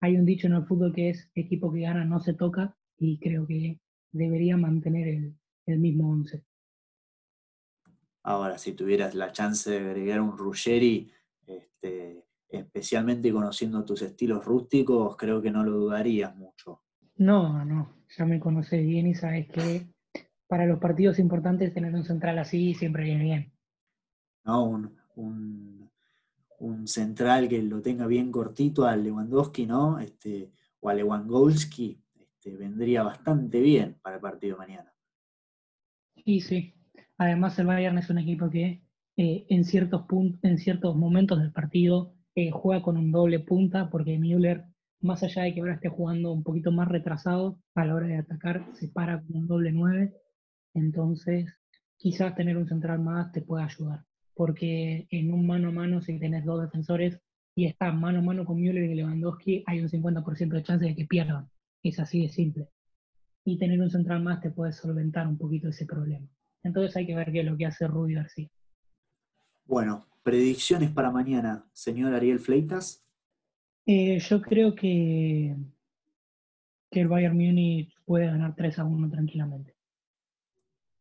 hay 0.01 0.15
un 0.15 0.25
dicho 0.25 0.47
en 0.47 0.53
el 0.53 0.65
fútbol 0.65 0.93
que 0.93 1.09
es 1.09 1.31
equipo 1.35 1.71
que 1.71 1.81
gana 1.81 2.05
no 2.05 2.19
se 2.19 2.33
toca 2.33 2.75
y 2.97 3.19
creo 3.19 3.47
que 3.47 3.79
debería 4.11 4.57
mantener 4.57 5.33
el, 5.65 5.79
mismo 5.79 6.11
11. 6.11 6.43
Ahora, 8.23 8.57
si 8.57 8.73
tuvieras 8.73 9.15
la 9.15 9.31
chance 9.31 9.69
de 9.69 9.77
agregar 9.77 10.21
un 10.21 10.37
Ruggeri, 10.37 11.11
este, 11.45 12.25
especialmente 12.47 13.31
conociendo 13.31 13.85
tus 13.85 14.01
estilos 14.01 14.43
rústicos, 14.43 15.15
creo 15.15 15.41
que 15.41 15.51
no 15.51 15.63
lo 15.63 15.71
dudarías 15.71 16.35
mucho. 16.35 16.81
No, 17.17 17.63
no, 17.65 18.03
ya 18.17 18.25
me 18.25 18.39
conoces 18.39 18.85
bien 18.85 19.07
y 19.07 19.15
sabes 19.15 19.47
que 19.47 19.87
para 20.47 20.65
los 20.65 20.79
partidos 20.79 21.19
importantes 21.19 21.73
tener 21.73 21.93
un 21.93 22.03
central 22.03 22.39
así 22.39 22.73
siempre 22.73 23.03
viene 23.03 23.23
bien. 23.23 23.53
No, 24.43 24.63
un 25.15 25.89
un 26.59 26.87
central 26.87 27.47
que 27.47 27.61
lo 27.61 27.81
tenga 27.81 28.05
bien 28.05 28.31
cortito 28.31 28.85
a 28.85 28.95
Lewandowski, 28.95 29.65
¿no? 29.65 29.99
Este, 29.99 30.51
o 30.81 30.89
a 30.89 30.93
Lewandowski, 30.93 32.01
este, 32.39 32.55
vendría 32.55 33.03
bastante 33.03 33.59
bien 33.59 33.97
para 34.01 34.15
el 34.15 34.21
partido 34.21 34.57
mañana. 34.57 34.93
Sí, 36.23 36.39
sí. 36.39 36.73
Además, 37.17 37.59
el 37.59 37.67
Bayern 37.67 37.97
es 37.97 38.09
un 38.09 38.17
equipo 38.17 38.49
que 38.49 38.81
eh, 39.17 39.45
en, 39.49 39.65
ciertos 39.65 40.05
en 40.41 40.57
ciertos 40.57 40.95
momentos 40.95 41.39
del 41.39 41.51
partido 41.51 42.13
eh, 42.35 42.51
juega 42.51 42.81
con 42.81 42.97
un 42.97 43.11
doble 43.11 43.39
punta, 43.39 43.89
porque 43.89 44.17
Müller, 44.17 44.63
más 45.01 45.21
allá 45.23 45.43
de 45.43 45.53
que 45.53 45.59
ahora 45.59 45.73
esté 45.73 45.89
jugando 45.89 46.31
un 46.31 46.43
poquito 46.43 46.71
más 46.71 46.87
retrasado, 46.87 47.59
a 47.75 47.85
la 47.85 47.95
hora 47.95 48.07
de 48.07 48.17
atacar 48.17 48.65
se 48.73 48.87
para 48.87 49.21
con 49.21 49.35
un 49.35 49.47
doble 49.47 49.73
9. 49.73 50.13
Entonces, 50.73 51.53
quizás 51.97 52.35
tener 52.35 52.55
un 52.57 52.67
central 52.67 52.99
más 52.99 53.31
te 53.33 53.41
pueda 53.41 53.65
ayudar 53.65 54.05
porque 54.33 55.05
en 55.09 55.33
un 55.33 55.45
mano 55.45 55.67
a 55.67 55.71
mano, 55.71 56.01
si 56.01 56.17
tenés 56.17 56.45
dos 56.45 56.61
defensores 56.61 57.19
y 57.55 57.65
estás 57.65 57.93
mano 57.93 58.19
a 58.19 58.21
mano 58.21 58.45
con 58.45 58.57
Müller 58.57 58.85
y 58.85 58.95
Lewandowski, 58.95 59.65
hay 59.67 59.81
un 59.81 59.89
50% 59.89 60.55
de 60.55 60.63
chance 60.63 60.85
de 60.85 60.95
que 60.95 61.05
pierdan. 61.05 61.49
Es 61.83 61.99
así 61.99 62.21
de 62.21 62.29
simple. 62.29 62.69
Y 63.45 63.57
tener 63.57 63.79
un 63.79 63.89
central 63.89 64.21
más 64.21 64.41
te 64.41 64.51
puede 64.51 64.73
solventar 64.73 65.27
un 65.27 65.37
poquito 65.37 65.69
ese 65.69 65.85
problema. 65.85 66.27
Entonces 66.63 66.95
hay 66.95 67.05
que 67.05 67.15
ver 67.15 67.31
qué 67.31 67.39
es 67.39 67.45
lo 67.45 67.57
que 67.57 67.65
hace 67.65 67.87
Rudy 67.87 68.15
García. 68.15 68.49
Bueno, 69.65 70.05
predicciones 70.23 70.91
para 70.91 71.11
mañana, 71.11 71.65
señor 71.73 72.13
Ariel 72.13 72.39
Fleitas. 72.39 73.05
Eh, 73.85 74.19
yo 74.19 74.41
creo 74.41 74.75
que, 74.75 75.55
que 76.91 77.01
el 77.01 77.07
Bayern 77.07 77.37
Múnich 77.37 77.93
puede 78.05 78.27
ganar 78.27 78.55
3 78.55 78.79
a 78.79 78.83
1 78.83 79.09
tranquilamente. 79.09 79.75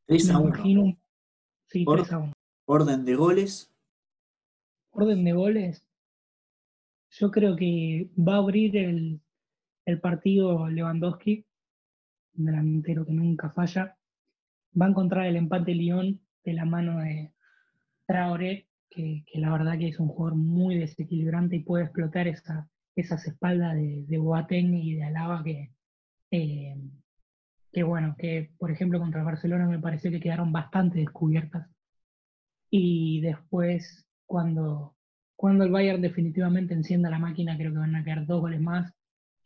3 0.07 0.31
a 0.31 0.39
1. 0.39 0.99
sí, 1.67 1.85
3 1.85 2.13
a 2.13 2.19
1. 2.19 2.33
Orden 2.67 3.05
de 3.05 3.15
goles. 3.15 3.73
Orden 4.91 5.25
de 5.25 5.33
goles. 5.33 5.85
Yo 7.11 7.31
creo 7.31 7.57
que 7.57 8.11
va 8.17 8.35
a 8.35 8.39
abrir 8.39 8.77
el, 8.77 9.21
partido 10.01 10.69
Lewandowski, 10.69 11.47
un 12.37 12.45
delantero 12.45 13.07
que 13.07 13.13
nunca 13.13 13.51
falla. 13.51 13.97
Va 14.81 14.87
a 14.87 14.91
encontrar 14.91 15.27
el 15.27 15.37
empate 15.37 15.75
Lyon 15.75 16.21
de 16.45 16.53
la 16.53 16.65
mano 16.65 16.99
de 17.01 17.33
Traoré, 18.07 18.69
que, 18.91 19.25
la 19.35 19.51
verdad 19.51 19.79
que 19.79 19.89
es 19.89 19.99
un 19.99 20.09
jugador 20.09 20.37
muy 20.37 20.77
desequilibrante 20.77 21.57
y 21.57 21.61
puede 21.61 21.85
explotar 21.85 22.29
esa, 22.29 22.69
esas 22.97 23.27
espaldas 23.27 23.75
de, 23.77 24.05
de 24.07 24.19
Boateng 24.19 24.75
y 24.75 24.95
de 24.97 25.05
Alaba 25.05 25.43
que, 25.43 25.73
eh, 26.31 26.77
que 27.73 27.83
bueno, 27.83 28.15
que 28.19 28.51
por 28.59 28.71
ejemplo 28.71 28.99
contra 28.99 29.21
el 29.21 29.27
Barcelona 29.27 29.67
me 29.67 29.79
parece 29.79 30.11
que 30.11 30.21
quedaron 30.21 30.53
bastante 30.53 30.99
descubiertas 30.99 31.69
y 32.71 33.21
después, 33.21 34.07
cuando, 34.27 34.95
cuando 35.37 35.65
el 35.65 35.71
Bayern 35.71 36.03
definitivamente 36.03 36.75
encienda 36.75 37.11
la 37.11 37.19
máquina, 37.19 37.57
creo 37.57 37.73
que 37.73 37.79
van 37.79 37.97
a 37.97 38.05
quedar 38.05 38.27
dos 38.27 38.41
goles 38.41 38.61
más. 38.61 38.93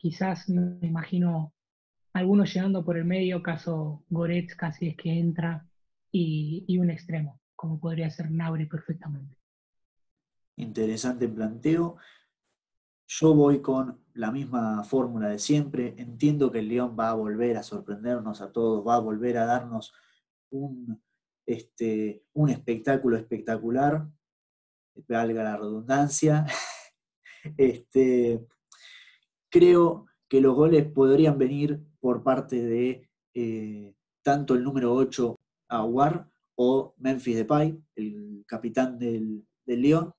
Quizás 0.03 0.49
me 0.49 0.85
imagino 0.85 1.55
algunos 2.13 2.53
llegando 2.53 2.85
por 2.85 2.99
el 2.99 3.05
medio, 3.05 3.41
caso 3.41 4.05
Goretzka 4.11 4.73
si 4.73 4.89
es 4.89 4.97
que 4.97 5.17
entra, 5.17 5.65
y, 6.11 6.77
un 6.77 6.91
extremo, 6.91 7.41
como 7.55 7.79
podría 7.79 8.11
ser 8.11 8.29
Nabri 8.33 8.67
perfectamente. 8.67 9.37
Interesante 10.57 11.29
planteo. 11.29 11.99
Yo 13.07 13.33
voy 13.33 13.63
con 13.63 14.05
la 14.15 14.33
misma 14.33 14.83
fórmula 14.83 15.29
de 15.29 15.39
siempre. 15.39 15.95
Entiendo 15.97 16.51
que 16.51 16.59
el 16.59 16.69
León 16.69 16.97
va 16.99 17.11
a 17.11 17.15
volver 17.15 17.57
a 17.57 17.63
sorprendernos 17.63 18.43
a 18.43 18.51
todos, 18.51 18.85
va 18.85 18.97
a 18.97 19.01
volver 19.01 19.39
a 19.39 19.47
darnos 19.47 19.95
un, 20.51 21.01
este, 21.47 22.25
un 22.33 22.51
espectáculo 22.51 23.17
espectacular, 23.17 24.05
valga 25.09 25.45
la 25.45 25.57
redundancia. 25.57 26.45
este, 27.57 28.45
creo 29.53 30.07
que 30.29 30.41
los 30.41 30.57
goles 30.57 30.91
podrían 30.91 31.39
venir 31.39 31.81
por 32.01 32.25
parte 32.25 32.61
de 32.61 33.09
eh, 33.35 33.95
tanto 34.23 34.55
el 34.55 34.65
número 34.65 34.95
8 34.95 35.39
Aguar 35.69 36.29
o 36.57 36.95
Memphis 36.97 37.37
Depay, 37.37 37.79
el 37.95 38.45
capitán 38.47 38.99
del, 38.99 39.47
del 39.67 39.83
León. 39.83 40.15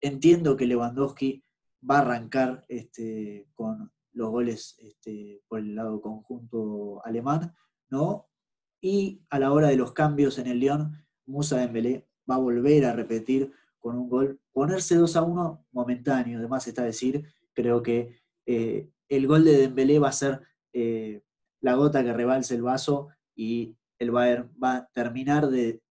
Entiendo 0.00 0.56
que 0.56 0.66
Lewandowski 0.66 1.42
va 1.88 1.98
a 1.98 2.00
arrancar 2.02 2.64
este, 2.68 3.48
con 3.54 3.92
los 4.12 4.30
goles 4.30 4.76
este, 4.78 5.42
por 5.48 5.58
el 5.58 5.74
lado 5.74 6.00
conjunto 6.00 7.04
alemán, 7.04 7.54
¿no? 7.90 8.28
Y 8.80 9.22
a 9.28 9.40
la 9.40 9.52
hora 9.52 9.68
de 9.68 9.76
los 9.76 9.92
cambios 9.92 10.38
en 10.38 10.46
el 10.46 10.60
León, 10.60 11.04
Musa 11.26 11.58
Dembélé 11.58 12.08
va 12.30 12.36
a 12.36 12.38
volver 12.38 12.84
a 12.84 12.92
repetir 12.92 13.52
con 13.80 13.96
un 13.98 14.08
gol, 14.08 14.40
ponerse 14.52 14.94
2 14.94 15.16
a 15.16 15.22
1 15.22 15.66
momentáneo, 15.72 16.38
además 16.38 16.66
está 16.66 16.82
decir, 16.82 17.24
creo 17.54 17.82
que 17.82 18.17
eh, 18.50 18.88
el 19.10 19.26
gol 19.26 19.44
de 19.44 19.58
Dembélé 19.58 19.98
va 19.98 20.08
a 20.08 20.12
ser 20.12 20.40
eh, 20.72 21.20
la 21.60 21.74
gota 21.74 22.02
que 22.02 22.14
rebalse 22.14 22.54
el 22.54 22.62
vaso 22.62 23.08
y 23.36 23.76
el 23.98 24.10
Bayern 24.10 24.50
va 24.62 24.76
a 24.76 24.86
terminar 24.86 25.48
de 25.48 25.82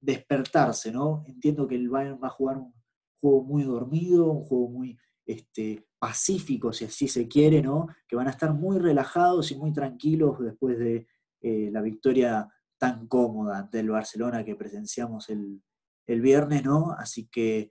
despertarse, 0.00 0.92
¿no? 0.92 1.22
Entiendo 1.26 1.68
que 1.68 1.74
el 1.74 1.90
Bayern 1.90 2.18
va 2.22 2.28
a 2.28 2.30
jugar 2.30 2.56
un 2.56 2.72
juego 3.20 3.44
muy 3.44 3.64
dormido, 3.64 4.30
un 4.30 4.40
juego 4.44 4.70
muy 4.70 4.98
este, 5.26 5.86
pacífico, 5.98 6.72
si 6.72 6.86
así 6.86 7.06
se 7.06 7.28
quiere, 7.28 7.60
¿no? 7.60 7.88
Que 8.08 8.16
van 8.16 8.28
a 8.28 8.30
estar 8.30 8.54
muy 8.54 8.78
relajados 8.78 9.50
y 9.50 9.56
muy 9.56 9.74
tranquilos 9.74 10.40
después 10.40 10.78
de 10.78 11.06
eh, 11.42 11.68
la 11.70 11.82
victoria 11.82 12.48
tan 12.78 13.08
cómoda 13.08 13.58
ante 13.58 13.78
el 13.80 13.90
Barcelona 13.90 14.42
que 14.42 14.56
presenciamos 14.56 15.28
el, 15.28 15.62
viernes, 16.06 16.64
¿no? 16.64 16.92
Así 16.92 17.28
que 17.28 17.70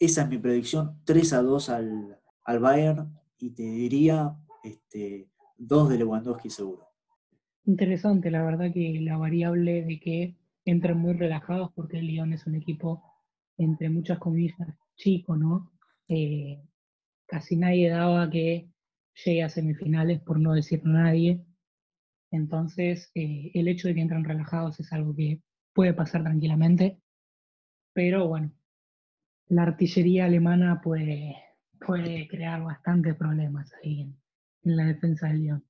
esa 0.00 0.22
es 0.22 0.28
mi 0.28 0.38
predicción, 0.38 1.00
3 1.04 1.32
a 1.32 1.42
2 1.42 1.68
al, 1.70 2.20
Bayern 2.46 3.18
y 3.38 3.50
te 3.50 3.62
diría 3.62 4.36
este, 4.62 5.28
2 5.58 5.88
de 5.90 5.98
Lewandowski 5.98 6.50
seguro. 6.50 6.88
Interesante, 7.66 8.30
la 8.30 8.42
verdad 8.42 8.72
que 8.72 9.00
la 9.00 9.16
variable 9.16 9.84
de 9.84 10.00
que 10.00 10.36
entren 10.64 10.98
muy 10.98 11.14
relajados 11.14 11.70
porque 11.74 11.98
el 11.98 12.06
Lyon 12.06 12.32
es 12.32 12.46
un 12.46 12.54
equipo, 12.54 13.02
entre 13.56 13.88
muchas 13.88 14.18
comillas, 14.18 14.56
chico, 14.96 15.36
¿no? 15.36 15.72
Eh, 16.08 16.62
casi 17.26 17.56
nadie 17.56 17.88
daba 17.88 18.28
que 18.30 18.70
llegue 19.24 19.42
a 19.42 19.48
semifinales, 19.48 20.20
por 20.20 20.38
no 20.38 20.52
decir 20.52 20.82
nadie. 20.84 21.44
Entonces, 22.30 23.10
eh, 23.14 23.50
el 23.54 23.68
hecho 23.68 23.88
de 23.88 23.94
que 23.94 24.00
entren 24.00 24.24
relajados 24.24 24.80
es 24.80 24.92
algo 24.92 25.14
que 25.14 25.40
puede 25.72 25.94
pasar 25.94 26.22
tranquilamente, 26.22 27.00
pero 27.92 28.28
bueno, 28.28 28.52
la 29.48 29.62
artillería 29.62 30.24
alemana 30.26 30.80
puede, 30.82 31.36
puede 31.84 32.28
crear 32.28 32.62
bastantes 32.62 33.14
problemas 33.16 33.72
ahí 33.82 34.02
en, 34.02 34.16
la 34.62 34.86
defensa 34.86 35.28
del 35.28 35.42
Lyon. 35.42 35.64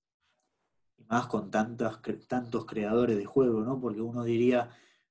Y 0.97 1.05
más 1.05 1.27
con 1.27 1.51
tantos, 1.51 2.01
tantos 2.29 2.65
creadores 2.65 3.17
de 3.17 3.25
juego, 3.25 3.63
¿no? 3.63 3.81
Porque 3.81 4.01
uno 4.01 4.23
diría, 4.23 4.71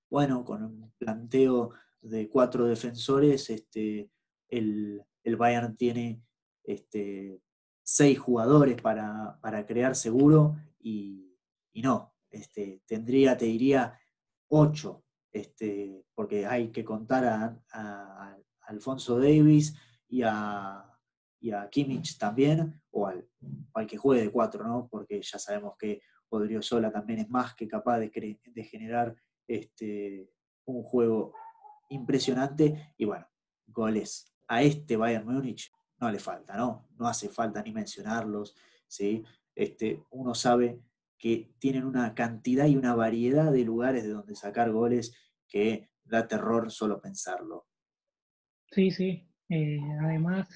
bueno, 0.09 0.45
con 0.45 0.63
un 0.63 0.93
planteo 0.97 1.73
de 2.01 2.29
cuatro 2.29 2.65
defensores, 2.65 3.49
este, 3.49 4.09
el, 4.47 5.03
Bayern 5.37 5.75
tiene 5.75 6.21
este, 6.63 7.41
seis 7.81 8.19
jugadores 8.19 8.81
para, 8.81 9.39
crear 9.67 9.95
seguro 9.95 10.55
y, 10.79 11.35
no, 11.75 12.13
este, 12.29 12.81
tendría, 12.85 13.37
te 13.37 13.45
diría, 13.45 13.99
ocho, 14.49 15.03
este, 15.31 16.05
porque 16.13 16.45
hay 16.45 16.69
que 16.69 16.83
contar 16.83 17.25
a, 17.25 18.37
Alfonso 18.65 19.19
Davis 19.19 19.75
y 20.13 20.21
a, 20.21 20.85
y 21.39 21.49
a 21.51 21.67
Kimmich 21.71 22.19
también, 22.19 22.79
o 22.91 23.07
al, 23.07 23.27
que 23.87 23.97
juegue 23.97 24.21
de 24.21 24.31
cuatro, 24.31 24.63
¿no? 24.63 24.87
porque 24.87 25.19
ya 25.23 25.39
sabemos 25.39 25.75
que 25.77 26.01
Sola 26.61 26.91
también 26.91 27.19
es 27.19 27.29
más 27.29 27.55
que 27.55 27.67
capaz 27.67 27.99
de, 27.99 28.39
de 28.45 28.63
generar 28.63 29.15
este, 29.47 30.31
un 30.65 30.83
juego 30.83 31.33
impresionante 31.89 32.93
y 32.97 33.05
bueno, 33.05 33.27
goles 33.67 34.31
a 34.47 34.61
este 34.61 34.97
Bayern 34.97 35.25
Múnich 35.25 35.71
no 35.99 36.11
le 36.11 36.19
falta, 36.19 36.57
¿no? 36.57 36.87
No 36.97 37.07
hace 37.07 37.29
falta 37.29 37.61
ni 37.63 37.71
mencionarlos, 37.71 38.55
¿sí? 38.87 39.23
Este, 39.55 40.03
uno 40.11 40.35
sabe 40.35 40.79
que 41.17 41.53
tienen 41.59 41.85
una 41.85 42.13
cantidad 42.13 42.65
y 42.65 42.75
una 42.75 42.95
variedad 42.95 43.51
de 43.51 43.63
lugares 43.63 44.03
de 44.03 44.09
donde 44.09 44.35
sacar 44.35 44.71
goles 44.71 45.15
que 45.47 45.89
da 46.03 46.27
terror 46.27 46.71
solo 46.71 46.99
pensarlo. 46.99 47.67
Sí, 48.71 48.91
sí. 48.91 49.32
Eh, 49.49 49.79
además, 50.01 50.47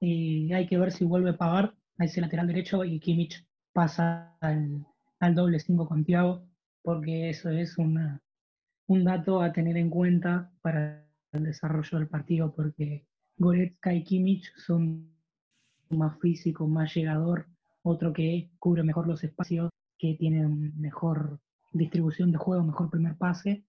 hay 0.00 0.66
que 0.68 0.78
ver 0.78 0.92
si 0.92 1.04
vuelve 1.04 1.30
a 1.30 1.36
pagar 1.36 1.74
a 1.98 2.04
ese 2.04 2.20
lateral 2.20 2.46
derecho 2.46 2.84
y 2.84 2.98
Kimmich 2.98 3.44
pasa 3.72 4.36
al, 4.40 4.86
al 5.20 5.34
doble 5.34 5.60
5 5.60 5.86
con 5.86 6.04
Thiago, 6.04 6.42
porque 6.82 7.30
eso 7.30 7.50
es 7.50 7.76
un 7.78 9.04
dato 9.04 9.42
a 9.42 9.52
tener 9.52 9.76
en 9.76 9.90
cuenta 9.90 10.50
para 10.62 11.04
el 11.32 11.44
desarrollo 11.44 11.98
del 11.98 12.08
partido, 12.08 12.52
porque 12.54 13.06
Goretzka 13.36 13.94
y 13.94 14.02
Kimmich 14.04 14.52
son 14.56 15.10
más 15.90 16.18
físico, 16.20 16.66
más 16.66 16.94
llegador, 16.94 17.46
otro 17.82 18.12
que 18.12 18.50
cubre 18.58 18.82
mejor 18.82 19.06
los 19.06 19.22
espacios, 19.24 19.70
que 19.98 20.14
tiene 20.14 20.46
mejor 20.48 21.38
distribución 21.72 22.32
de 22.32 22.38
juego, 22.38 22.64
mejor 22.64 22.90
primer 22.90 23.16
pase. 23.16 23.64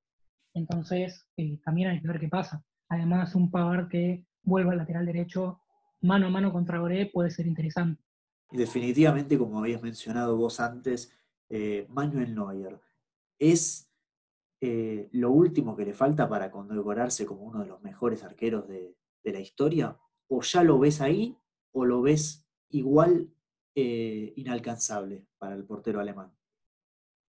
Entonces, 0.54 1.26
eh, 1.38 1.60
también 1.64 1.90
hay 1.90 2.02
que 2.02 2.08
ver 2.08 2.20
qué 2.20 2.28
pasa. 2.28 2.64
Además, 2.92 3.36
un 3.36 3.50
Pavard 3.50 3.88
que 3.88 4.26
vuelva 4.44 4.74
al 4.74 4.80
lateral 4.80 5.06
derecho 5.06 5.62
mano 6.02 6.28
a 6.28 6.30
mano 6.30 6.52
contra 6.52 6.80
Gore 6.80 7.06
puede 7.06 7.32
ser 7.32 7.48
interesante. 7.48 8.04
Y 8.52 8.58
definitivamente, 8.58 9.38
como 9.38 9.60
habías 9.60 9.82
mencionado 9.82 10.36
vos 10.36 10.60
antes, 10.60 11.10
eh, 11.48 11.88
Manuel 11.88 12.36
Neuer 12.36 12.82
es 13.40 13.90
eh, 14.60 15.08
lo 15.14 15.32
último 15.32 15.74
que 15.78 15.86
le 15.86 15.94
falta 15.94 16.28
para 16.28 16.52
condecorarse 16.52 17.26
como 17.26 17.44
uno 17.44 17.62
de 17.62 17.68
los 17.68 17.82
mejores 17.82 18.26
arqueros 18.26 18.68
de, 18.68 18.98
la 19.24 19.40
historia? 19.40 19.98
¿O 20.28 20.42
ya 20.42 20.62
lo 20.62 20.78
ves 20.78 21.00
ahí 21.00 21.38
o 21.72 21.86
lo 21.86 22.02
ves 22.02 22.46
igual 22.72 23.32
eh, 23.74 24.34
inalcanzable 24.36 25.28
para 25.38 25.56
el 25.56 25.64
portero 25.64 26.02
alemán? 26.02 26.34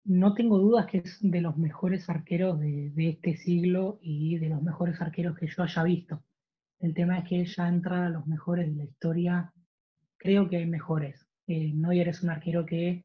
No 0.08 0.34
tengo 0.34 0.58
dudas 0.58 0.86
que 0.86 1.00
es 1.00 1.18
de 1.20 1.42
los 1.42 1.58
mejores 1.58 2.10
arqueros 2.10 2.58
de, 2.62 2.94
este 2.96 3.36
siglo 3.36 4.00
y 4.02 4.38
de 4.38 4.48
los 4.48 4.64
mejores 4.64 5.02
arqueros 5.02 5.38
que 5.38 5.48
yo 5.48 5.64
haya 5.64 5.84
visto. 5.84 6.24
El 6.80 6.94
tema 6.94 7.20
es 7.20 7.28
que 7.28 7.46
ya 7.46 7.68
entra 7.68 8.06
a 8.06 8.10
los 8.10 8.26
mejores 8.26 8.70
de 8.70 8.76
la 8.76 8.84
historia. 8.86 9.52
Creo 10.16 10.48
que 10.48 10.58
hay 10.58 10.66
mejores. 10.66 11.28
Eh, 11.48 11.74
Neuer 11.74 12.08
es 12.08 12.24
un 12.24 12.30
arquero 12.30 12.66
que 12.66 13.04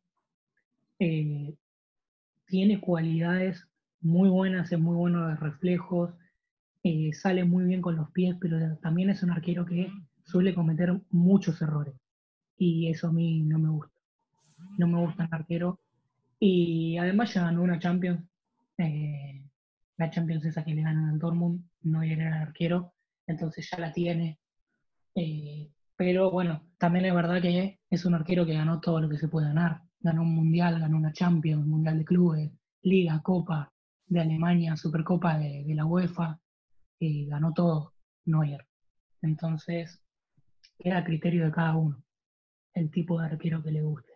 eh, 1.00 1.56
tiene 2.46 2.80
cualidades 2.80 3.66
muy 4.00 4.28
buena, 4.28 4.62
hace 4.62 4.76
muy 4.76 4.94
buenos 4.94 5.40
reflejos, 5.40 6.14
eh, 6.84 7.12
sale 7.14 7.44
muy 7.44 7.64
bien 7.64 7.82
con 7.82 7.96
los 7.96 8.12
pies, 8.12 8.36
pero 8.40 8.76
también 8.76 9.10
es 9.10 9.24
un 9.24 9.30
arquero 9.30 9.66
que 9.66 9.90
suele 10.22 10.54
cometer 10.54 11.00
muchos 11.10 11.60
errores. 11.62 11.94
Y 12.56 12.88
eso 12.90 13.08
a 13.08 13.12
mí 13.12 13.42
no 13.42 13.58
me 13.58 13.70
gusta. 13.70 13.92
No 14.78 14.86
me 14.86 15.00
gusta 15.00 15.24
el 15.24 15.30
arquero. 15.32 15.80
Y 16.44 16.98
además 16.98 17.32
ya 17.32 17.42
ganó 17.42 17.62
una 17.62 17.78
Champions. 17.78 18.20
Eh, 18.76 19.48
la 19.96 20.10
Champions 20.10 20.44
esa 20.44 20.64
que 20.64 20.74
le 20.74 20.82
ganan 20.82 21.10
al 21.10 21.18
Dortmund, 21.20 21.64
no 21.82 22.02
era 22.02 22.26
el 22.26 22.42
arquero, 22.48 22.94
entonces 23.28 23.70
ya 23.70 23.78
la 23.78 23.92
tiene. 23.92 24.40
Eh, 25.14 25.70
pero 25.94 26.32
bueno, 26.32 26.64
también 26.78 27.04
es 27.04 27.14
verdad 27.14 27.40
que 27.40 27.78
es 27.88 28.04
un 28.04 28.14
arquero 28.14 28.44
que 28.44 28.54
ganó 28.54 28.80
todo 28.80 29.00
lo 29.00 29.08
que 29.08 29.18
se 29.18 29.28
puede 29.28 29.46
ganar. 29.46 29.82
Ganó 30.00 30.22
un 30.22 30.34
mundial, 30.34 30.80
ganó 30.80 30.96
una 30.96 31.12
Champions, 31.12 31.64
mundial 31.64 31.98
de 31.98 32.04
clubes, 32.04 32.50
liga, 32.82 33.22
copa, 33.22 33.72
de 34.06 34.20
Alemania, 34.20 34.76
Supercopa 34.76 35.38
de, 35.38 35.64
la 35.68 35.86
UEFA, 35.86 36.40
y 36.98 37.26
ganó 37.26 37.52
todo 37.52 37.94
Neuer. 38.24 38.66
Entonces, 39.22 40.02
queda 40.76 41.04
criterio 41.04 41.44
de 41.44 41.52
cada 41.52 41.76
uno 41.76 42.02
el 42.74 42.90
tipo 42.90 43.20
de 43.20 43.26
arquero 43.26 43.62
que 43.62 43.70
le 43.70 43.82
guste. 43.82 44.11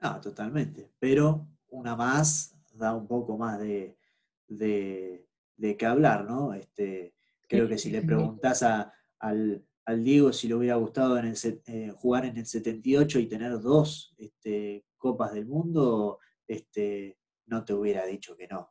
Ah, 0.00 0.20
totalmente. 0.20 0.90
Pero 0.98 1.46
una 1.68 1.94
más 1.94 2.56
da 2.72 2.94
un 2.94 3.06
poco 3.06 3.36
más 3.36 3.58
de, 3.60 3.96
de, 4.48 5.26
qué 5.78 5.86
hablar, 5.86 6.24
¿no? 6.24 6.54
Este, 6.54 7.14
creo 7.48 7.68
que 7.68 7.78
si 7.78 7.90
le 7.90 8.02
preguntas 8.02 8.62
al, 8.62 9.64
Diego 9.98 10.32
si 10.32 10.46
le 10.46 10.54
hubiera 10.54 10.76
gustado 10.76 11.18
en 11.18 11.26
el, 11.26 11.36
eh, 11.66 11.92
jugar 11.96 12.24
en 12.24 12.36
el 12.36 12.46
78 12.46 13.18
y 13.18 13.26
tener 13.26 13.60
dos 13.60 14.14
este, 14.18 14.86
copas 14.96 15.32
del 15.32 15.46
mundo, 15.46 16.20
este, 16.46 17.18
no 17.46 17.64
te 17.64 17.74
hubiera 17.74 18.06
dicho 18.06 18.36
que 18.36 18.46
no. 18.46 18.70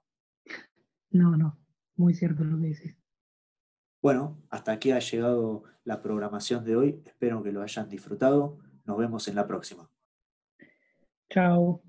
No, 1.12 1.36
no, 1.36 1.60
muy 1.98 2.14
cierto 2.14 2.44
lo 2.44 2.60
que 2.60 2.68
dices. 2.68 2.96
Bueno, 4.02 4.42
hasta 4.50 4.72
aquí 4.72 4.92
ha 4.92 5.00
llegado 5.00 5.64
la 5.84 6.02
programación 6.02 6.64
de 6.64 6.78
hoy. 6.78 7.04
Espero 7.06 7.44
que 7.44 7.52
lo 7.52 7.62
hayan 7.62 7.90
disfrutado. 7.90 8.60
Nos 8.86 8.98
vemos 8.98 9.28
en 9.28 9.36
la 9.36 9.46
próxima. 9.46 9.90
Chao. 11.32 11.82